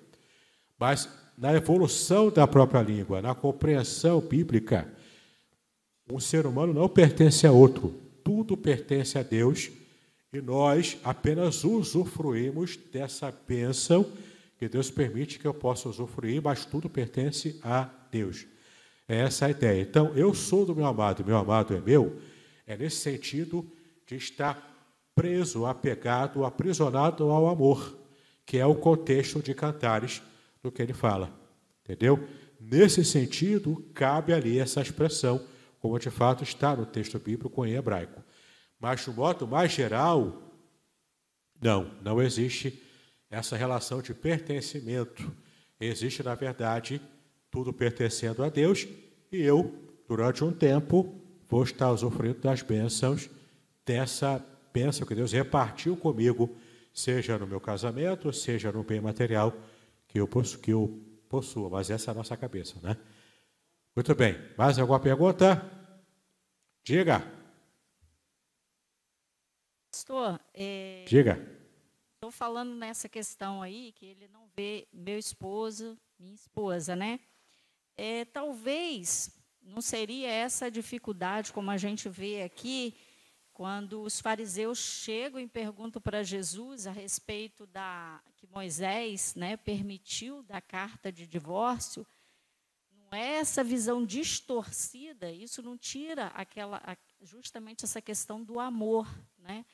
[0.79, 1.07] Mas
[1.37, 4.91] na evolução da própria língua, na compreensão bíblica,
[6.09, 9.69] Um ser humano não pertence a outro, tudo pertence a Deus
[10.33, 14.03] e nós apenas usufruímos dessa bênção
[14.57, 18.45] que Deus permite que eu possa usufruir, mas tudo pertence a Deus.
[19.07, 19.81] É essa a ideia.
[19.81, 22.19] Então, eu sou do meu amado, meu amado é meu,
[22.65, 23.65] é nesse sentido
[24.05, 24.75] de estar
[25.15, 27.97] preso, apegado, aprisionado ao amor,
[28.45, 30.21] que é o contexto de Cantares
[30.61, 31.31] do que ele fala.
[31.83, 32.27] Entendeu?
[32.59, 35.45] Nesse sentido, cabe ali essa expressão,
[35.79, 38.21] como de fato está no texto bíblico em hebraico.
[38.79, 40.41] Mas, de modo mais geral,
[41.61, 42.83] não, não existe
[43.29, 45.31] essa relação de pertencimento.
[45.79, 47.01] Existe, na verdade,
[47.51, 48.87] tudo pertencendo a Deus
[49.31, 49.73] e eu,
[50.07, 51.13] durante um tempo,
[51.47, 53.29] vou estar usufruindo das bênçãos
[53.85, 56.55] dessa bênção que Deus repartiu comigo,
[56.93, 59.53] seja no meu casamento, seja no bem material
[60.07, 61.69] que eu, possuo, que eu possua.
[61.69, 62.97] Mas essa é a nossa cabeça, né?
[63.95, 64.37] Muito bem.
[64.57, 65.65] Mais alguma pergunta?
[66.83, 67.23] Diga.
[69.91, 71.56] Pastor, é, Diga.
[72.17, 77.19] Estou falando nessa questão aí, que ele não vê meu esposo, minha esposa, né?
[77.95, 82.95] É, talvez não seria essa dificuldade, como a gente vê aqui,
[83.53, 90.41] quando os fariseus chegam e perguntam para Jesus a respeito da que Moisés né, permitiu
[90.41, 92.05] da carta de divórcio,
[92.91, 96.81] não é essa visão distorcida, isso não tira aquela
[97.21, 99.07] justamente essa questão do amor,
[99.37, 99.65] né?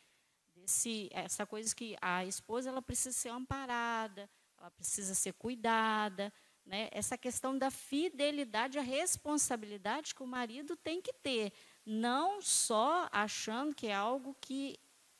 [0.64, 6.32] Desse, essa coisa que a esposa ela precisa ser amparada, ela precisa ser cuidada,
[6.66, 6.88] né?
[6.93, 11.51] Essa questão da fidelidade, a responsabilidade que o marido tem que ter
[11.86, 14.80] não só achando que é algo que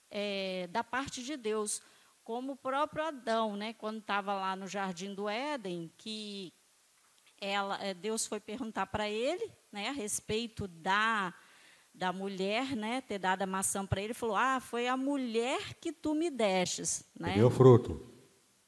[0.10, 1.82] é da parte de Deus,
[2.24, 6.54] como o próprio Adão, né, quando estava lá no jardim do Éden, que
[7.42, 11.34] ela, é, Deus foi perguntar para ele, né, a respeito da
[11.94, 15.92] da mulher, né, ter dado a maçã para ele, falou: "Ah, foi a mulher que
[15.92, 17.36] tu me destes", né?
[17.36, 18.14] Deu fruto.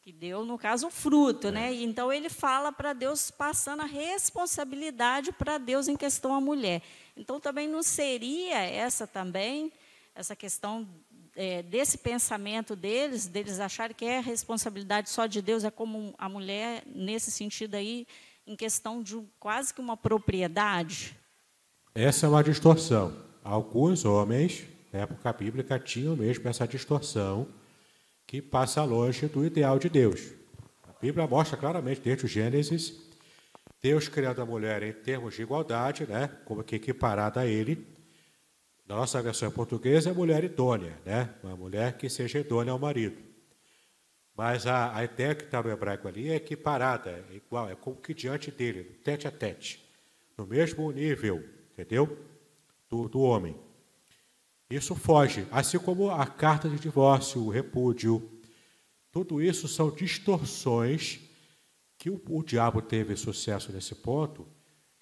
[0.02, 1.74] Que deu, no caso, o fruto, né?
[1.74, 6.84] Então ele fala para Deus passando a responsabilidade para Deus em questão à mulher.
[7.18, 9.74] Então, também não seria essa também,
[10.14, 10.88] essa questão
[11.36, 16.30] é, desse pensamento deles, deles acharem que é responsabilidade só de Deus, é como a
[16.30, 18.06] mulher, nesse sentido aí,
[18.46, 21.18] em questão de quase que uma propriedade?
[21.98, 23.16] Essa é uma distorção.
[23.42, 27.48] Alguns homens, na época bíblica, tinham mesmo essa distorção
[28.28, 30.34] que passa longe do ideal de Deus.
[30.84, 33.02] A Bíblia mostra claramente, desde o Gênesis,
[33.82, 37.88] Deus criando a mulher em termos de igualdade, né, como que equiparada a ele.
[38.86, 43.24] Na nossa versão portuguesa, é mulher idônea, né, uma mulher que seja idônea ao marido.
[44.36, 47.96] Mas a, a ideia que está no hebraico ali é equiparada, é igual, é como
[47.96, 49.82] que diante dele, tete a tete,
[50.38, 52.18] no mesmo nível, entendeu?
[52.90, 53.56] Do, do homem.
[54.70, 58.32] Isso foge, assim como a carta de divórcio, o repúdio,
[59.12, 61.20] tudo isso são distorções
[61.98, 64.48] que o, o diabo teve sucesso nesse ponto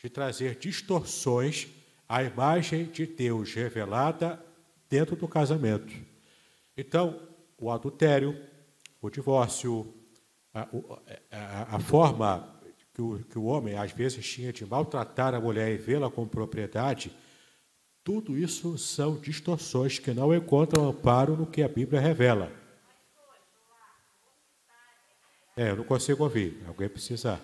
[0.02, 1.68] de trazer distorções
[2.10, 4.44] à imagem de Deus revelada
[4.90, 5.94] dentro do casamento.
[6.76, 7.20] Então,
[7.58, 8.38] o adultério,
[9.02, 9.94] o divórcio,
[10.54, 10.68] a,
[11.32, 12.53] a, a forma
[12.94, 16.28] que o, que o homem às vezes tinha de maltratar a mulher e vê-la como
[16.28, 17.11] propriedade,
[18.03, 22.52] tudo isso são distorções que não encontram amparo no que a Bíblia revela.
[25.56, 26.61] É, eu não consigo ouvir.
[26.68, 27.40] Alguém precisa.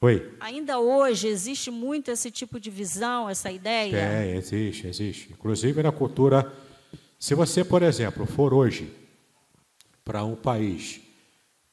[0.00, 0.36] Oi.
[0.40, 3.96] Ainda hoje existe muito esse tipo de visão, essa ideia?
[3.96, 5.32] É, existe, existe.
[5.32, 6.52] Inclusive na cultura.
[7.18, 8.92] Se você, por exemplo, for hoje
[10.04, 11.00] para um país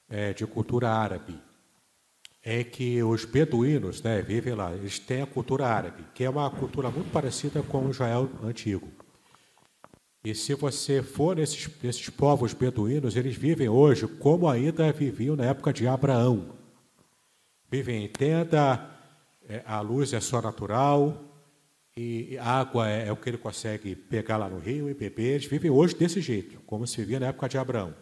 [0.07, 1.48] é, de cultura árabe,
[2.51, 6.49] é que os beduínos né, vivem lá, eles têm a cultura árabe, que é uma
[6.49, 8.87] cultura muito parecida com o Israel antigo.
[10.23, 15.45] E se você for nesses, nesses povos beduínos, eles vivem hoje como ainda viviam na
[15.45, 16.55] época de Abraão.
[17.69, 18.83] Vivem em tenda,
[19.47, 21.23] é, a luz é só natural,
[21.95, 25.35] e água é, é, o que ele consegue pegar lá no rio e beber.
[25.35, 27.93] Eles vivem hoje desse jeito, como se via na época de Abraão.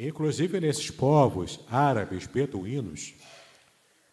[0.00, 3.14] Inclusive nesses povos árabes, beduínos,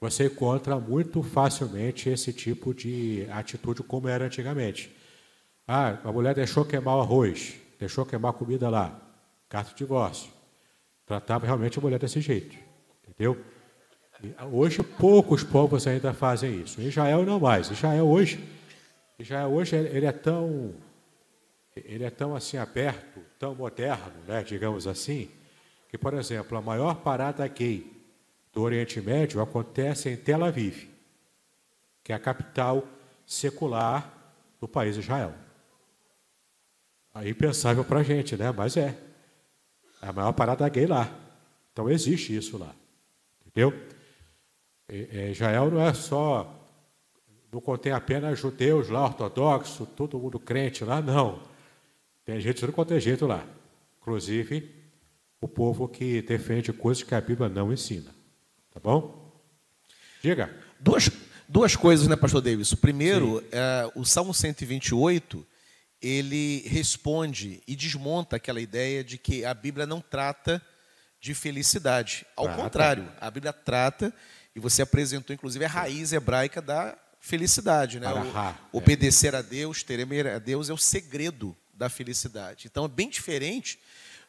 [0.02, 4.91] você encontra muito facilmente esse tipo de atitude como era antigamente.
[5.68, 8.99] Ah, a mulher deixou queimar o arroz, deixou queimar a comida lá.
[9.48, 10.32] Carta de divórcio.
[11.06, 12.57] Tratava realmente a mulher desse jeito.
[13.07, 13.40] Entendeu?
[14.23, 16.82] E hoje poucos povos ainda fazem isso.
[16.82, 17.69] Israel não mais.
[17.69, 18.44] Israel hoje,
[19.19, 20.73] Israel hoje ele é tão
[21.76, 25.30] ele é tão assim aberto, tão moderno, né, digamos assim,
[25.90, 27.90] que por exemplo, a maior parada gay
[28.52, 30.90] do Oriente Médio acontece em Tel Aviv.
[32.03, 32.88] que é a capital
[33.26, 34.11] secular
[34.60, 35.34] do país Israel.
[37.14, 38.52] Aí impensável para a gente, né?
[38.52, 38.98] Mas é.
[40.02, 41.14] É a maior parada gay lá.
[41.72, 42.73] Então existe isso lá.
[43.45, 43.73] Entendeu?
[45.30, 46.57] Israel não é só.
[47.52, 51.44] Não contém apenas judeus lá, ortodoxos, todo mundo crente lá, não.
[52.23, 53.45] Tem gente tudo quanto é jeito lá.
[53.99, 54.73] Inclusive,
[55.40, 58.20] o povo que defende coisas que a Bíblia não ensina.
[58.73, 59.31] Tá bom?
[60.23, 60.49] Diga.
[60.80, 61.10] Duas,
[61.48, 62.73] duas coisas, né, pastor Davis?
[62.73, 65.45] Primeiro, é, o Salmo 128
[66.02, 70.61] ele responde e desmonta aquela ideia de que a Bíblia não trata
[71.19, 72.26] de felicidade.
[72.35, 74.11] Ao contrário, a Bíblia trata,
[74.56, 77.99] e você apresentou inclusive a raiz hebraica da felicidade.
[77.99, 78.07] Né?
[78.73, 82.68] O, obedecer a Deus, temer a Deus é o segredo da felicidade.
[82.69, 83.80] Então é bem diferente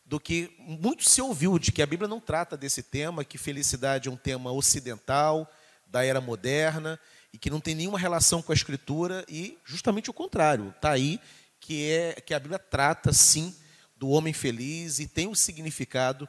[0.04, 4.08] do que muito se ouviu de que a Bíblia não trata desse tema, que felicidade
[4.08, 5.50] é um tema ocidental,
[5.86, 6.98] da era moderna,
[7.32, 10.70] e que não tem nenhuma relação com a Escritura, e justamente o contrário.
[10.70, 11.20] Está aí
[11.60, 13.54] que, é, que a Bíblia trata, sim,
[13.96, 16.28] do homem feliz e tem o um significado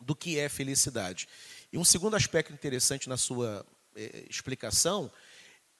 [0.00, 1.28] do que é felicidade.
[1.72, 5.12] E um segundo aspecto interessante na sua eh, explicação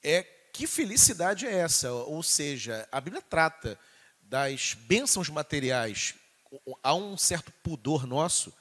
[0.02, 0.22] é
[0.52, 1.90] que felicidade é essa?
[1.90, 3.78] Ou seja, a Bíblia trata
[4.20, 6.14] das bênçãos materiais,
[6.82, 8.52] há um certo pudor nosso,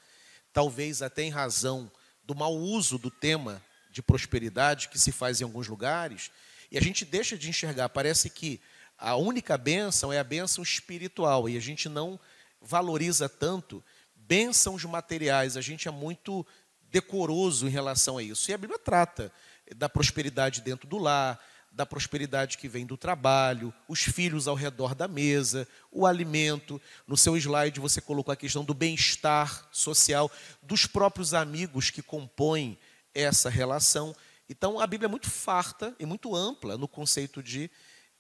[0.54, 1.92] talvez até em razão
[2.24, 3.62] do mau uso do tema
[3.92, 6.32] de prosperidade que se faz em alguns lugares,
[6.72, 8.62] e a gente deixa de enxergar, parece que
[8.98, 12.20] a única bênção é a bênção espiritual e a gente não
[12.62, 13.84] valoriza tanto
[14.16, 16.46] bênçãos materiais, a gente é muito
[16.90, 18.50] decoroso em relação a isso.
[18.50, 19.32] E a Bíblia trata
[19.76, 21.40] da prosperidade dentro do lar,
[21.72, 26.82] da prosperidade que vem do trabalho, os filhos ao redor da mesa, o alimento.
[27.08, 30.30] No seu slide você colocou a questão do bem-estar social,
[30.62, 32.78] dos próprios amigos que compõem
[33.14, 34.16] essa relação.
[34.50, 37.72] Então a Bíblia é muito farta e muito ampla no conceito de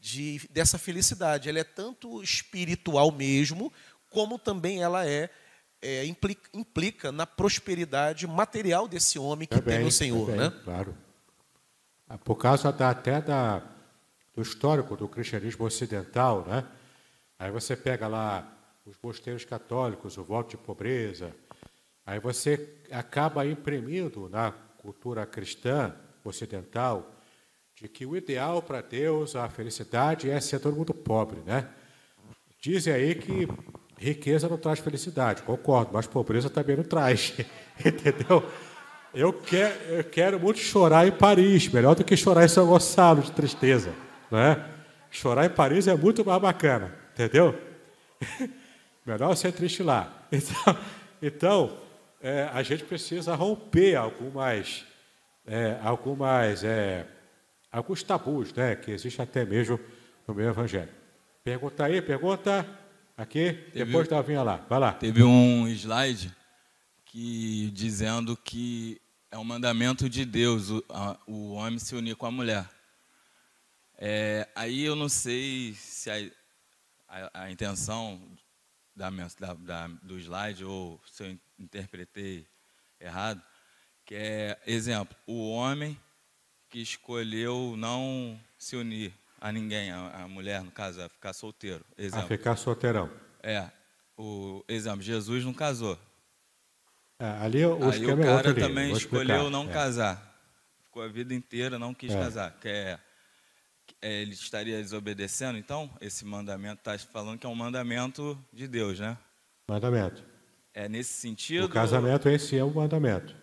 [0.01, 1.47] de, dessa felicidade.
[1.47, 3.71] Ela é tanto espiritual mesmo,
[4.09, 5.29] como também ela é,
[5.81, 10.25] é implica, implica, na prosperidade material desse homem que tem no Senhor.
[10.25, 10.53] Bem, né?
[10.63, 10.97] Claro.
[12.17, 13.61] Por causa da, até da,
[14.35, 16.65] do histórico do cristianismo ocidental, né?
[17.39, 21.33] aí você pega lá os mosteiros católicos, o voto de pobreza,
[22.05, 27.15] aí você acaba imprimindo na cultura cristã ocidental
[27.75, 31.67] de que o ideal para Deus, a felicidade, é ser todo mundo pobre, né?
[32.59, 33.47] Dizem aí que
[33.97, 37.33] riqueza não traz felicidade, concordo, mas pobreza também não traz,
[37.83, 38.43] entendeu?
[39.13, 43.21] Eu quero, eu quero muito chorar em Paris, melhor do que chorar em São Gonçalo
[43.21, 43.93] de tristeza,
[44.29, 44.65] não é?
[45.09, 47.59] Chorar em Paris é muito mais bacana, entendeu?
[49.05, 50.17] melhor ser triste lá.
[50.31, 50.77] Então,
[51.21, 51.77] então
[52.21, 54.85] é, a gente precisa romper algumas,
[55.45, 57.05] é, algumas é,
[57.69, 59.77] alguns tabus, né, que existem até mesmo
[60.25, 60.93] no meio evangélico.
[61.43, 62.65] Pergunta aí, pergunta
[63.17, 64.65] aqui, teve, depois da vinha lá.
[64.69, 64.93] Vai lá.
[64.93, 66.31] Teve um slide
[67.11, 72.25] que dizendo que é um mandamento de Deus o, a, o homem se unir com
[72.25, 72.69] a mulher.
[73.97, 76.15] É, aí eu não sei se a,
[77.09, 78.21] a, a intenção
[78.95, 82.47] da, da, da, do slide ou se eu interpretei
[82.97, 83.41] errado,
[84.05, 85.99] que é exemplo, o homem
[86.69, 91.83] que escolheu não se unir a ninguém, a, a mulher, no caso, a ficar solteiro.
[91.97, 92.25] Exemplo.
[92.25, 93.11] A ficar solteirão.
[93.43, 93.69] É.
[94.17, 95.99] O exemplo, Jesus não casou.
[97.21, 99.67] É, ali o Aí o é cara é também escolheu não é.
[99.67, 100.35] casar.
[100.85, 102.17] Ficou a vida inteira, não quis é.
[102.19, 102.57] casar.
[102.59, 102.99] Que é,
[104.01, 109.15] ele estaria desobedecendo, então, esse mandamento está falando que é um mandamento de Deus, né?
[109.67, 110.23] Mandamento.
[110.73, 111.65] É nesse sentido.
[111.65, 113.35] O casamento esse é o mandamento.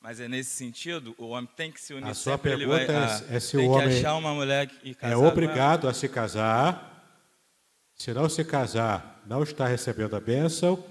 [0.00, 3.36] Mas é nesse sentido, o homem tem que se unir a sua pergunta vai, é,
[3.36, 6.86] é se o homem achar uma mulher e casar é obrigado a se casar.
[7.94, 10.82] Se não se casar, não está recebendo a bênção.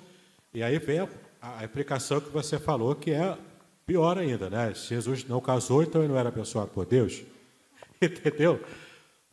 [0.54, 1.08] E aí vem a,
[1.42, 3.38] a implicação que você falou, que é
[3.86, 4.74] pior ainda, né?
[4.74, 7.24] Jesus não casou, então ele não era abençoado por Deus.
[8.02, 8.60] Entendeu?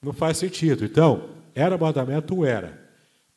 [0.03, 0.85] Não faz sentido.
[0.85, 2.87] Então, era mandamento, era.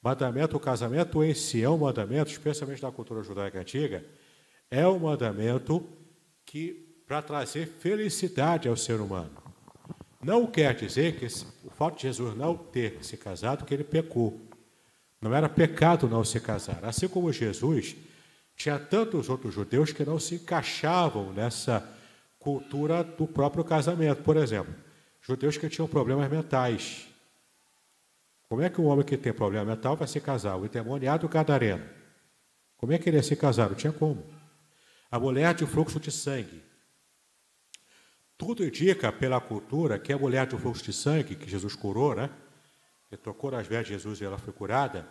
[0.02, 4.06] Mandamento, o casamento em si é um mandamento, especialmente na cultura judaica antiga,
[4.72, 5.86] é um mandamento
[6.46, 9.32] que para trazer felicidade ao ser humano.
[10.22, 11.26] Não quer dizer que
[11.66, 14.40] o fato de Jesus não ter se casado que ele pecou.
[15.22, 16.80] Não era pecado não se casar.
[16.84, 17.96] Assim como Jesus,
[18.60, 21.81] tinha tantos outros judeus que não se encaixavam nessa
[22.38, 24.22] cultura do próprio casamento.
[24.22, 24.76] Por exemplo,
[25.22, 27.07] judeus que tinham problemas mentais.
[28.49, 30.57] Como é que um homem que tem problema mental vai se casar?
[30.57, 31.86] O endemoniado gadareno.
[32.76, 33.69] Como é que ele ia se casar?
[33.69, 34.26] Não tinha como.
[35.10, 36.61] A mulher de fluxo de sangue.
[38.38, 42.30] Tudo indica pela cultura que a mulher do fluxo de sangue, que Jesus curou, né?
[43.10, 45.07] Que tocou nas vestes de Jesus e ela foi curada,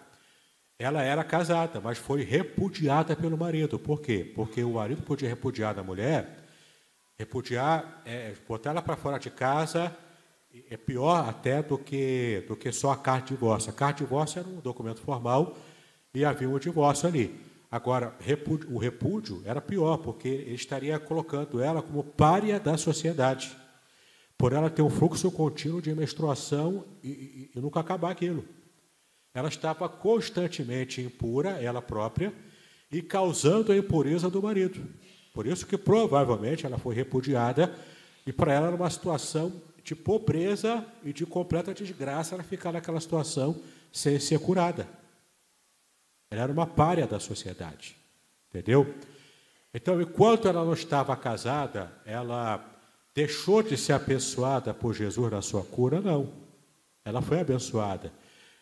[0.78, 3.78] ela era casada, mas foi repudiada pelo marido.
[3.78, 4.30] Por quê?
[4.34, 6.44] Porque o marido podia repudiar a mulher,
[7.18, 9.94] repudiar, é, botar ela para fora de casa,
[10.70, 13.70] é pior até do que, do que só a carta de divórcio.
[13.70, 15.58] A carta de divórcio era um documento formal
[16.14, 17.40] e havia um divórcio ali.
[17.70, 18.16] Agora,
[18.70, 23.54] o repúdio era pior, porque ele estaria colocando ela como párea da sociedade,
[24.38, 28.44] por ela ter um fluxo contínuo de menstruação e, e, e nunca acabar aquilo.
[29.38, 32.32] Ela estava constantemente impura, ela própria,
[32.90, 34.84] e causando a impureza do marido.
[35.32, 37.72] Por isso que provavelmente ela foi repudiada,
[38.26, 43.00] e para ela era uma situação de pobreza e de completa desgraça ela ficar naquela
[43.00, 43.62] situação
[43.92, 44.88] sem ser curada.
[46.32, 47.96] Ela era uma párea da sociedade.
[48.48, 48.92] Entendeu?
[49.72, 52.64] Então, enquanto ela não estava casada, ela
[53.14, 56.00] deixou de ser abençoada por Jesus na sua cura?
[56.00, 56.32] Não.
[57.04, 58.12] Ela foi abençoada.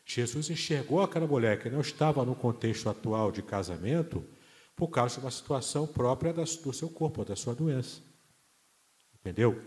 [0.08, 4.24] Jesus enxergou aquela mulher que não estava no contexto atual de casamento
[4.76, 8.00] por causa de uma situação própria do seu corpo, da sua doença.
[9.18, 9.60] Entendeu?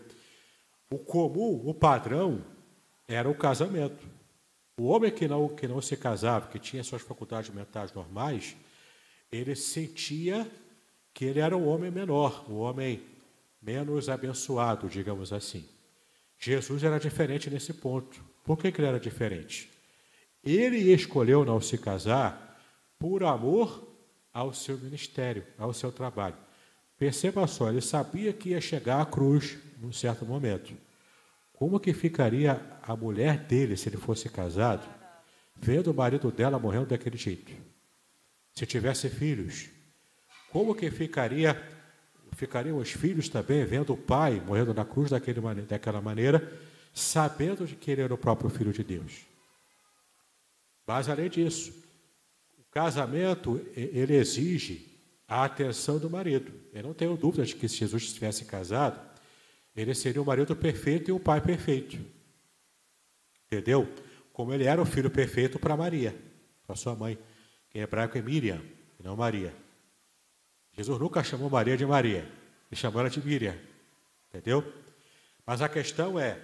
[0.89, 2.41] O comum, o padrão,
[3.05, 4.07] era o casamento.
[4.77, 8.55] O homem que não, que não se casava, que tinha suas faculdades mentais normais,
[9.29, 10.49] ele sentia
[11.13, 13.03] que ele era um homem menor, um homem
[13.61, 15.67] menos abençoado, digamos assim.
[16.37, 18.23] Jesus era diferente nesse ponto.
[18.45, 19.69] Por que, que ele era diferente?
[20.43, 22.59] Ele escolheu não se casar
[22.97, 23.87] por amor
[24.33, 26.35] ao seu ministério, ao seu trabalho.
[26.97, 30.73] Perceba só, ele sabia que ia chegar à cruz num certo momento.
[31.53, 34.87] Como que ficaria a mulher dele se ele fosse casado,
[35.55, 37.51] vendo o marido dela morrendo daquele jeito?
[38.53, 39.69] Se tivesse filhos,
[40.51, 41.55] como que ficaria
[42.33, 46.51] ficariam os filhos também vendo o pai morrendo na cruz daquele, daquela maneira,
[46.93, 49.28] sabendo de que ele era o próprio filho de Deus?
[50.89, 51.71] Mas além disso,
[52.57, 54.87] o casamento ele exige
[55.27, 56.51] a atenção do marido.
[56.73, 58.99] Eu não tenho dúvida de que se Jesus estivesse casado,
[59.75, 61.99] ele seria o marido perfeito e o pai perfeito.
[63.45, 63.87] Entendeu?
[64.33, 66.19] Como ele era o filho perfeito para Maria,
[66.65, 67.19] para sua mãe,
[67.69, 68.59] que em hebraico é Miriam,
[68.99, 69.53] e não Maria.
[70.75, 72.27] Jesus nunca chamou Maria de Maria,
[72.71, 73.55] ele chamou ela de Miriam.
[74.27, 74.63] Entendeu?
[75.45, 76.39] Mas a questão é,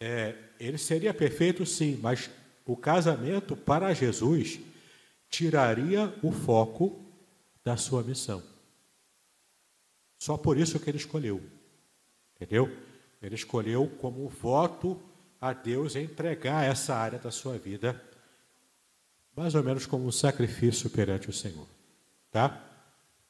[0.00, 2.30] é ele seria perfeito sim, mas
[2.66, 4.58] o casamento para Jesus
[5.30, 7.00] tiraria o foco
[7.64, 8.42] da sua missão.
[10.18, 11.40] Só por isso que ele escolheu.
[12.34, 12.70] Entendeu?
[13.22, 15.00] Ele escolheu como voto
[15.40, 18.02] a Deus entregar essa área da sua vida,
[19.34, 21.66] mais ou menos como um sacrifício perante o Senhor.
[22.30, 22.60] Tá?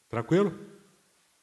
[0.08, 0.58] Tranquilo?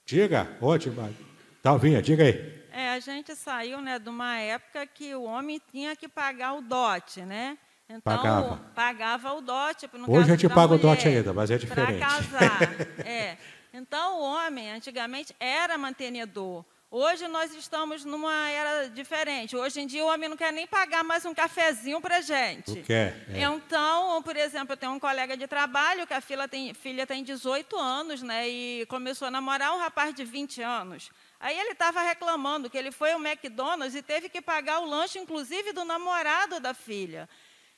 [0.05, 1.13] Diga, ótimo.
[1.61, 2.63] Talvinha, diga aí.
[2.71, 6.61] É, a gente saiu né, de uma época que o homem tinha que pagar o
[6.61, 7.57] dote, né?
[7.95, 8.61] Então, pagava.
[8.73, 9.87] pagava o dote.
[9.93, 11.99] No Hoje a gente paga mulher, o dote ainda, mas é diferente.
[11.99, 12.59] Para casar.
[13.05, 13.37] é.
[13.71, 16.65] Então, o homem, antigamente, era mantenedor.
[16.95, 19.55] Hoje nós estamos numa era diferente.
[19.55, 22.69] Hoje em dia o homem não quer nem pagar mais um cafezinho para gente.
[22.69, 23.25] Não quer.
[23.33, 23.41] É.
[23.41, 27.23] Então, por exemplo, eu tenho um colega de trabalho que a filha tem, filha tem
[27.23, 28.47] 18 anos, né?
[28.47, 31.09] E começou a namorar um rapaz de 20 anos.
[31.39, 35.17] Aí ele estava reclamando que ele foi ao McDonald's e teve que pagar o lanche,
[35.17, 37.27] inclusive, do namorado da filha.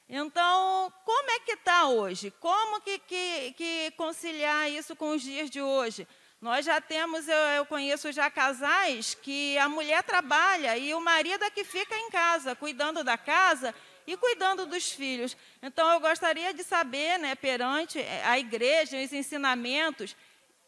[0.07, 2.31] Então, como é que está hoje?
[2.39, 6.07] Como que, que, que conciliar isso com os dias de hoje?
[6.39, 11.43] Nós já temos, eu, eu, conheço já casais que a mulher trabalha e o marido
[11.43, 13.73] é que fica em casa, cuidando da casa
[14.05, 15.35] e cuidando dos filhos.
[15.61, 20.15] Então, eu gostaria de saber, né, perante a igreja, os ensinamentos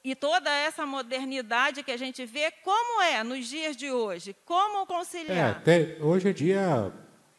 [0.03, 4.35] e toda essa modernidade que a gente vê, como é nos dias de hoje?
[4.45, 5.57] Como conciliar?
[5.57, 6.91] É, tem, hoje em dia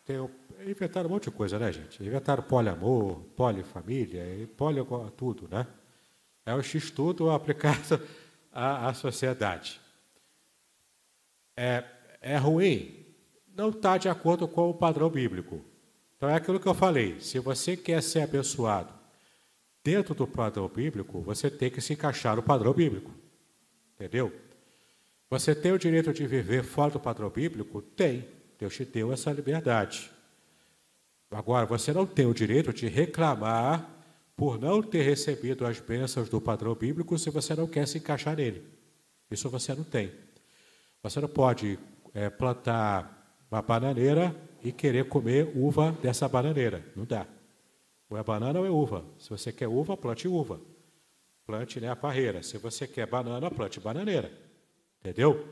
[0.05, 0.31] tem,
[0.67, 2.03] inventaram um monte de coisa, né, gente?
[2.03, 4.23] Inventaram poliamor, polifamília,
[4.57, 4.81] poli
[5.17, 5.67] tudo, né?
[6.45, 8.01] É o X-tudo aplicado
[8.53, 9.81] à, à sociedade.
[11.57, 11.85] É,
[12.21, 13.05] é ruim?
[13.55, 15.63] Não está de acordo com o padrão bíblico.
[16.17, 17.21] Então é aquilo que eu falei.
[17.21, 18.93] Se você quer ser abençoado
[19.85, 23.11] dentro do padrão bíblico, você tem que se encaixar no padrão bíblico.
[23.95, 24.33] Entendeu?
[25.31, 27.83] Você tem o direito de viver fora do padrão bíblico?
[27.83, 28.27] Tem.
[28.59, 30.11] Deus te deu essa liberdade.
[31.31, 33.89] Agora, você não tem o direito de reclamar
[34.37, 38.37] por não ter recebido as bênçãos do padrão bíblico se você não quer se encaixar
[38.37, 38.63] nele.
[39.31, 40.13] Isso você não tem.
[41.03, 41.79] Você não pode
[42.15, 46.85] é, plantar uma bananeira e querer comer uva dessa bananeira.
[46.97, 47.27] Não dá.
[48.09, 49.05] Ou é banana ou é uva.
[49.19, 50.61] Se você quer uva, plante uva.
[51.47, 52.43] Plante né, a parreira.
[52.43, 54.33] Se você quer banana, plante bananeira.
[55.01, 55.47] Entendeu?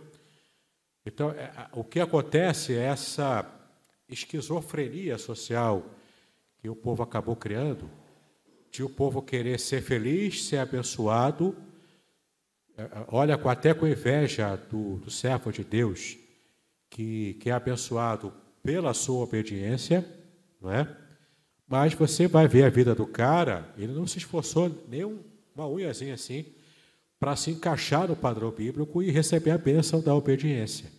[1.04, 3.42] Então, é, o que acontece é essa
[4.08, 5.84] esquizofrenia social
[6.58, 7.90] que o povo acabou criando,
[8.70, 11.56] de o povo querer ser feliz, ser abençoado,
[12.76, 16.16] é, é, olha até com inveja do, do servo de Deus,
[16.90, 20.06] que, que é abençoado pela sua obediência,
[20.60, 20.96] não é?
[21.66, 25.04] Mas você vai ver a vida do cara, ele não se esforçou nem
[25.54, 26.52] uma unhazinha assim
[27.18, 30.90] para se encaixar no padrão bíblico e receber a bênção da obediência.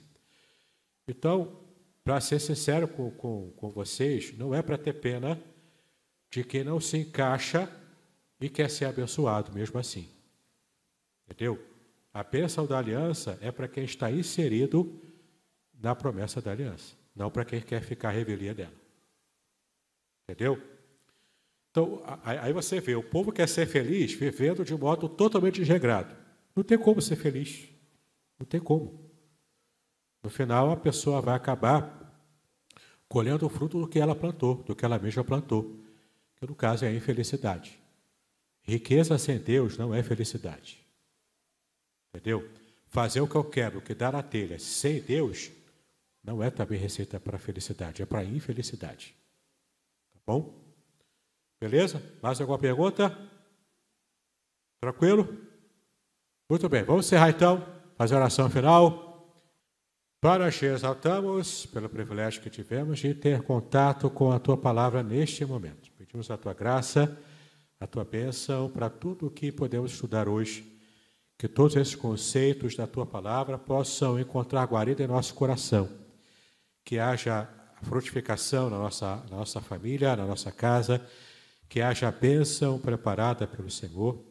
[1.08, 1.67] Então,
[2.08, 5.38] para ser sincero com, com, com vocês, não é para ter pena
[6.32, 7.70] de quem não se encaixa
[8.40, 10.08] e quer ser abençoado mesmo assim.
[11.26, 11.62] Entendeu?
[12.14, 15.02] A bênção da aliança é para quem está inserido
[15.78, 18.72] na promessa da aliança, não para quem quer ficar revelia dela.
[20.24, 20.64] Entendeu?
[21.72, 26.16] Então, aí você vê, o povo quer ser feliz vivendo de modo totalmente desregrado.
[26.56, 27.68] Não tem como ser feliz.
[28.40, 29.07] Não tem como.
[30.24, 31.98] No final, a pessoa vai acabar
[33.08, 35.80] colhendo o fruto do que ela plantou, do que ela mesma plantou,
[36.36, 37.80] que no caso é a infelicidade.
[38.62, 40.86] Riqueza sem Deus não é felicidade.
[42.10, 42.50] Entendeu?
[42.88, 45.52] Fazer o que eu quero, o que dar a telha sem Deus,
[46.24, 49.16] não é também receita para felicidade, é para infelicidade.
[50.14, 50.54] Tá bom?
[51.60, 52.04] Beleza?
[52.22, 53.18] Mais alguma pergunta?
[54.82, 55.28] Tranquilo?
[56.50, 57.66] Muito bem, vamos encerrar então,
[57.98, 59.07] fazer a oração final.
[60.20, 65.46] Para te exaltamos pelo privilégio que tivemos de ter contato com a tua palavra neste
[65.46, 65.92] momento.
[65.98, 67.18] Pedimos a tua graça,
[67.80, 70.76] a tua bênção para tudo o que podemos estudar hoje.
[71.38, 75.88] Que todos esses conceitos da tua palavra possam encontrar guarida em nosso coração
[76.88, 77.50] que haja
[77.82, 81.06] frutificação na nossa, na nossa família, na nossa casa,
[81.68, 84.24] que haja bênção preparada pelo Senhor,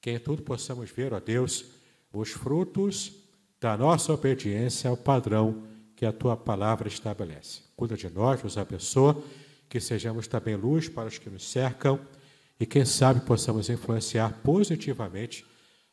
[0.00, 1.64] que em tudo possamos ver, ó Deus,
[2.12, 3.25] os frutos
[3.66, 5.64] da nossa obediência ao padrão
[5.96, 7.62] que a tua palavra estabelece.
[7.74, 9.20] Cuida de nós, nos abençoa,
[9.68, 11.98] que sejamos também luz para os que nos cercam
[12.60, 15.44] e, quem sabe, possamos influenciar positivamente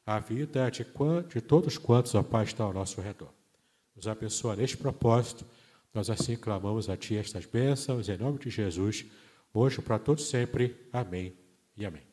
[0.06, 0.86] a vida de,
[1.28, 3.34] de todos quantos, ó Pai, estão ao nosso redor.
[3.96, 5.44] Nos abençoa neste propósito
[5.92, 9.06] nós assim clamamos a Ti estas bênçãos, em nome de Jesus,
[9.52, 10.76] hoje para todos sempre.
[10.92, 11.34] Amém
[11.76, 12.13] e amém.